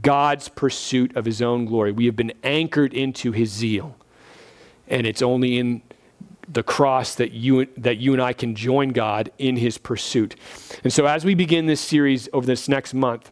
God's 0.02 0.48
pursuit 0.50 1.16
of 1.16 1.26
his 1.26 1.42
own 1.42 1.66
glory. 1.66 1.92
We 1.92 2.06
have 2.06 2.16
been 2.16 2.34
anchored 2.44 2.94
into 2.94 3.32
his 3.32 3.50
zeal. 3.52 3.96
And 4.88 5.06
it's 5.06 5.22
only 5.22 5.58
in 5.58 5.82
the 6.48 6.64
cross 6.64 7.16
that 7.16 7.32
you, 7.32 7.68
that 7.78 7.98
you 7.98 8.14
and 8.14 8.22
I 8.22 8.34
can 8.34 8.56
join 8.56 8.90
God 8.90 9.32
in 9.38 9.58
his 9.58 9.78
pursuit. 9.78 10.36
And 10.84 10.92
so, 10.92 11.06
as 11.06 11.24
we 11.24 11.36
begin 11.36 11.68
this 11.68 11.82
series 11.82 12.28
over 12.34 12.46
this 12.46 12.68
next 12.68 12.94
month 12.94 13.32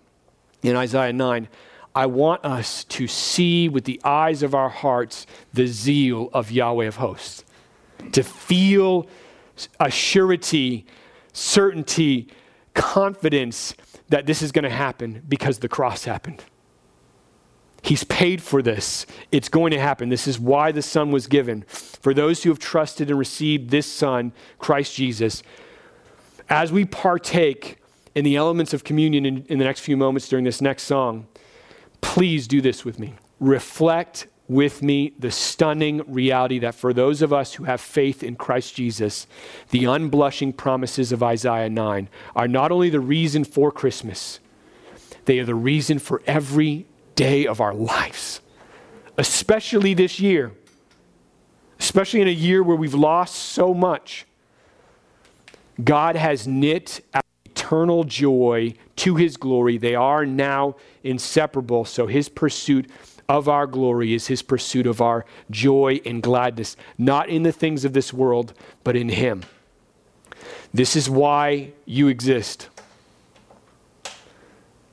in 0.61 0.75
Isaiah 0.75 1.13
9, 1.13 1.47
I 1.95 2.05
want 2.05 2.45
us 2.45 2.83
to 2.83 3.07
see 3.07 3.69
with 3.69 3.85
the 3.85 3.99
eyes 4.03 4.43
of 4.43 4.53
our 4.53 4.69
hearts 4.69 5.25
the 5.53 5.65
zeal 5.65 6.29
of 6.31 6.51
Yahweh 6.51 6.85
of 6.85 6.97
hosts, 6.97 7.43
to 8.11 8.21
feel 8.21 9.07
a 9.79 9.89
surety, 9.89 10.85
certainty, 11.33 12.27
confidence 12.73 13.73
that 14.09 14.25
this 14.25 14.41
is 14.41 14.51
going 14.51 14.63
to 14.63 14.69
happen 14.69 15.23
because 15.27 15.59
the 15.59 15.67
cross 15.67 16.05
happened. 16.05 16.43
He's 17.83 18.03
paid 18.03 18.41
for 18.41 18.61
this. 18.61 19.05
It's 19.31 19.49
going 19.49 19.71
to 19.71 19.79
happen. 19.79 20.09
This 20.09 20.27
is 20.27 20.39
why 20.39 20.71
the 20.71 20.81
Son 20.81 21.11
was 21.11 21.27
given. 21.27 21.63
For 21.67 22.13
those 22.13 22.43
who 22.43 22.49
have 22.49 22.59
trusted 22.59 23.09
and 23.09 23.17
received 23.17 23.69
this 23.69 23.85
Son, 23.85 24.33
Christ 24.59 24.95
Jesus, 24.95 25.43
as 26.49 26.71
we 26.71 26.85
partake 26.85 27.77
in 28.15 28.25
the 28.25 28.35
elements 28.35 28.73
of 28.73 28.83
communion 28.83 29.25
in, 29.25 29.45
in, 29.47 29.59
the 29.59 29.65
next 29.65 29.81
few 29.81 29.95
moments 29.95 30.27
during 30.27 30.43
this 30.43 30.61
next 30.61 30.83
song, 30.83 31.27
please 32.01 32.47
do 32.47 32.61
this 32.61 32.83
with 32.83 32.99
me. 32.99 33.15
Reflect 33.39 34.27
with 34.47 34.81
me 34.81 35.13
the 35.19 35.31
stunning 35.31 36.01
reality 36.11 36.59
that 36.59 36.75
for 36.75 36.93
those 36.93 37.21
of 37.21 37.33
us 37.33 37.55
who 37.55 37.65
have 37.65 37.81
faith 37.81 38.23
in 38.23 38.35
Christ 38.35 38.75
Jesus, 38.75 39.27
the 39.71 39.83
unblushing 39.83 40.53
promises 40.53 41.11
of 41.11 41.21
Isaiah 41.21 41.69
9 41.69 42.07
are 42.35 42.47
not 42.47 42.71
only 42.71 42.89
the 42.89 42.99
reason 42.99 43.43
for 43.43 43.71
Christmas, 43.71 44.39
they 45.25 45.39
are 45.39 45.45
the 45.45 45.55
reason 45.55 45.99
for 45.99 46.21
every 46.25 46.85
day 47.15 47.45
of 47.45 47.59
our 47.59 47.73
lives, 47.73 48.39
especially 49.17 49.93
this 49.93 50.19
year, 50.19 50.53
especially 51.79 52.21
in 52.21 52.27
a 52.27 52.31
year 52.31 52.63
where 52.63 52.77
we've 52.77 52.93
lost 52.93 53.35
so 53.35 53.73
much. 53.73 54.25
God 55.83 56.15
has 56.15 56.47
knit 56.47 57.01
eternal 57.45 58.05
joy 58.05 58.73
to 58.95 59.15
his 59.15 59.35
glory. 59.35 59.77
They 59.77 59.95
are 59.95 60.25
now 60.25 60.75
inseparable, 61.03 61.83
so 61.85 62.07
his 62.07 62.29
pursuit 62.29 62.89
of 63.29 63.49
our 63.49 63.67
glory 63.67 64.13
is 64.13 64.27
his 64.27 64.41
pursuit 64.41 64.87
of 64.87 65.01
our 65.01 65.25
joy 65.51 65.99
and 66.05 66.23
gladness, 66.23 66.77
not 66.97 67.29
in 67.29 67.43
the 67.43 67.51
things 67.51 67.83
of 67.83 67.93
this 67.93 68.13
world, 68.13 68.53
but 68.83 68.95
in 68.95 69.09
him. 69.09 69.43
This 70.73 70.95
is 70.95 71.09
why 71.09 71.71
you 71.85 72.07
exist. 72.07 72.69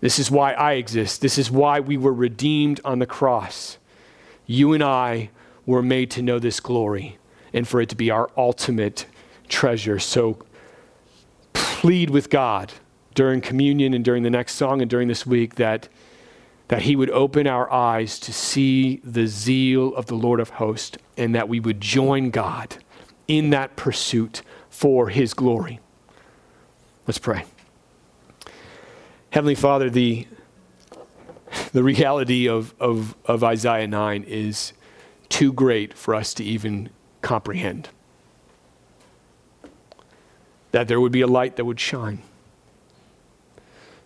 This 0.01 0.19
is 0.19 0.31
why 0.31 0.53
I 0.53 0.73
exist. 0.73 1.21
This 1.21 1.39
is 1.39 1.51
why 1.51 1.81
we 1.81 1.97
were 1.97 2.13
redeemed 2.13 2.81
on 2.85 2.99
the 2.99 3.07
cross. 3.07 3.79
You 4.47 4.73
and 4.73 4.83
I 4.83 5.31
were 5.65 5.83
made 5.83 6.11
to 6.13 6.23
know 6.23 6.39
this 6.39 6.61
glory 6.61 7.19
and 7.53 7.67
for 7.67 7.81
it 7.81 7.89
to 7.89 7.97
be 7.97 8.11
our 8.11 8.31
ultimate 8.37 9.07
treasure. 9.49 9.99
So 9.99 10.45
plead 11.53 12.11
with 12.11 12.29
God 12.29 12.73
during 13.15 13.41
communion 13.41 13.95
and 13.95 14.05
during 14.05 14.25
the 14.25 14.31
next 14.31 14.55
song 14.55 14.83
and 14.83 14.91
during 14.91 15.09
this 15.09 15.25
week 15.25 15.55
that 15.55 15.89
that 16.69 16.83
he 16.83 16.97
would 16.97 17.11
open 17.11 17.47
our 17.47 17.71
eyes 17.71 18.19
to 18.19 18.33
see 18.33 18.97
the 19.05 19.27
zeal 19.27 19.95
of 19.95 20.07
the 20.07 20.15
Lord 20.15 20.41
of 20.41 20.51
hosts 20.51 20.97
and 21.17 21.35
that 21.35 21.49
we 21.49 21.61
would 21.61 21.81
join 21.81 22.31
God 22.31 22.77
in 23.29 23.51
that 23.51 23.77
pursuit 23.77 24.43
for 24.71 25.09
his 25.09 25.35
glory. 25.35 25.81
Let's 27.07 27.19
pray. 27.19 27.45
Heavenly 29.31 29.55
Father, 29.55 29.91
the, 29.91 30.27
the 31.73 31.83
reality 31.83 32.49
of, 32.49 32.75
of, 32.81 33.15
of 33.27 33.45
Isaiah 33.45 33.87
9 33.87 34.25
is 34.25 34.73
too 35.29 35.53
great 35.53 35.95
for 35.95 36.15
us 36.15 36.33
to 36.35 36.45
even 36.45 36.89
comprehend. 37.21 37.89
That 40.73 40.89
there 40.89 41.01
would 41.01 41.13
be 41.13 41.21
a 41.21 41.27
light 41.27 41.57
that 41.57 41.65
would 41.65 41.81
shine 41.81 42.23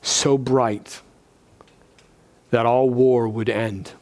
so 0.03 0.39
bright 0.39 1.03
that 2.51 2.67
all 2.67 2.89
war 2.89 3.29
would 3.29 3.49
end, 3.49 3.93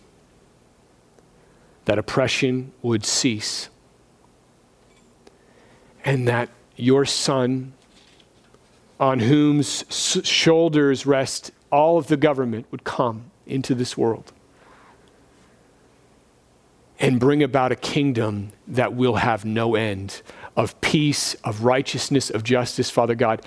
that 1.84 1.98
oppression 1.98 2.72
would 2.82 3.04
cease, 3.04 3.68
and 6.04 6.28
that 6.28 6.48
your 6.76 7.04
Son, 7.04 7.72
on 9.00 9.18
whose 9.20 9.84
shoulders 10.24 11.06
rest 11.06 11.50
all 11.70 11.98
of 11.98 12.06
the 12.06 12.16
government, 12.16 12.66
would 12.70 12.84
come 12.84 13.30
into 13.46 13.74
this 13.74 13.96
world 13.96 14.32
and 16.98 17.20
bring 17.20 17.42
about 17.42 17.72
a 17.72 17.76
kingdom 17.76 18.52
that 18.66 18.94
will 18.94 19.16
have 19.16 19.44
no 19.44 19.74
end 19.74 20.22
of 20.56 20.80
peace, 20.80 21.34
of 21.44 21.62
righteousness, 21.64 22.30
of 22.30 22.42
justice, 22.42 22.88
Father 22.88 23.14
God 23.14 23.42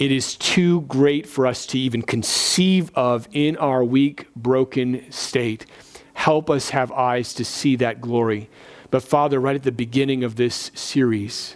it 0.00 0.10
is 0.10 0.34
too 0.34 0.80
great 0.82 1.26
for 1.26 1.46
us 1.46 1.66
to 1.66 1.78
even 1.78 2.00
conceive 2.00 2.90
of 2.94 3.28
in 3.32 3.54
our 3.58 3.84
weak, 3.84 4.26
broken 4.34 5.04
state. 5.12 5.66
Help 6.14 6.48
us 6.48 6.70
have 6.70 6.90
eyes 6.90 7.34
to 7.34 7.44
see 7.44 7.76
that 7.76 8.00
glory. 8.00 8.48
But 8.90 9.02
Father, 9.02 9.38
right 9.38 9.54
at 9.54 9.62
the 9.62 9.70
beginning 9.70 10.24
of 10.24 10.36
this 10.36 10.70
series, 10.74 11.54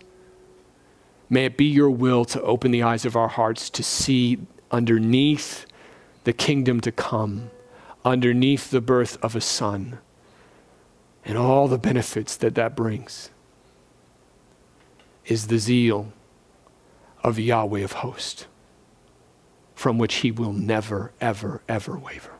may 1.31 1.47
it 1.47 1.57
be 1.57 1.65
your 1.65 1.89
will 1.89 2.27
to 2.27 2.43
open 2.43 2.71
the 2.71 2.83
eyes 2.83 3.07
of 3.07 3.17
our 3.17 3.29
hearts 3.29 3.71
to 3.71 3.83
see 3.83 4.39
underneath 4.71 5.65
the 6.25 6.35
kingdom 6.35 6.83
to 6.83 6.93
come, 6.93 7.51
underneath 8.05 8.71
the 8.71 8.83
birth 8.83 9.17
of 9.23 9.35
a 9.35 9.41
son, 9.41 10.01
and 11.25 11.39
all 11.39 11.67
the 11.67 11.79
benefits 11.79 12.37
that 12.37 12.55
that 12.57 12.77
brings 12.77 13.31
is 15.25 15.47
the 15.47 15.59
zeal 15.59 16.13
of 17.25 17.39
Yahweh 17.39 17.81
of 17.81 17.93
hosts, 17.93 18.47
from 19.75 19.99
which 19.99 20.17
he 20.17 20.31
will 20.31 20.53
never, 20.53 21.13
ever, 21.21 21.63
ever 21.69 21.99
waver. 21.99 22.33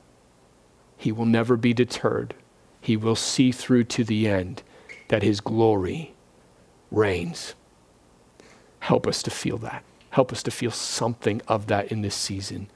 He 0.97 1.11
will 1.11 1.27
never 1.27 1.57
be 1.57 1.73
deterred. 1.73 2.35
He 2.81 2.97
will 2.97 3.17
see 3.17 3.51
through 3.51 3.85
to 3.85 4.05
the 4.05 4.29
end 4.29 4.63
that 5.09 5.23
his 5.23 5.41
glory 5.41 6.15
reigns. 6.91 7.55
Help 8.81 9.07
us 9.07 9.23
to 9.23 9.31
feel 9.31 9.59
that. 9.59 9.83
Help 10.11 10.31
us 10.31 10.43
to 10.45 10.51
feel 10.51 10.71
something 10.71 11.41
of 11.49 11.67
that 11.67 11.91
in 11.91 12.03
this 12.03 12.15
season 12.15 12.69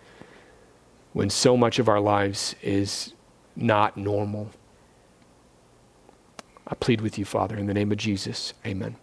when 1.13 1.31
so 1.31 1.57
much 1.57 1.79
of 1.79 1.89
our 1.89 2.01
lives 2.01 2.55
is 2.63 3.13
not 3.55 3.97
normal. 3.97 4.51
I 6.67 6.75
plead 6.75 7.01
with 7.01 7.19
you, 7.19 7.25
Father, 7.25 7.57
in 7.57 7.67
the 7.67 7.75
name 7.75 7.93
of 7.93 7.99
Jesus. 7.99 8.55
Amen. 8.67 8.97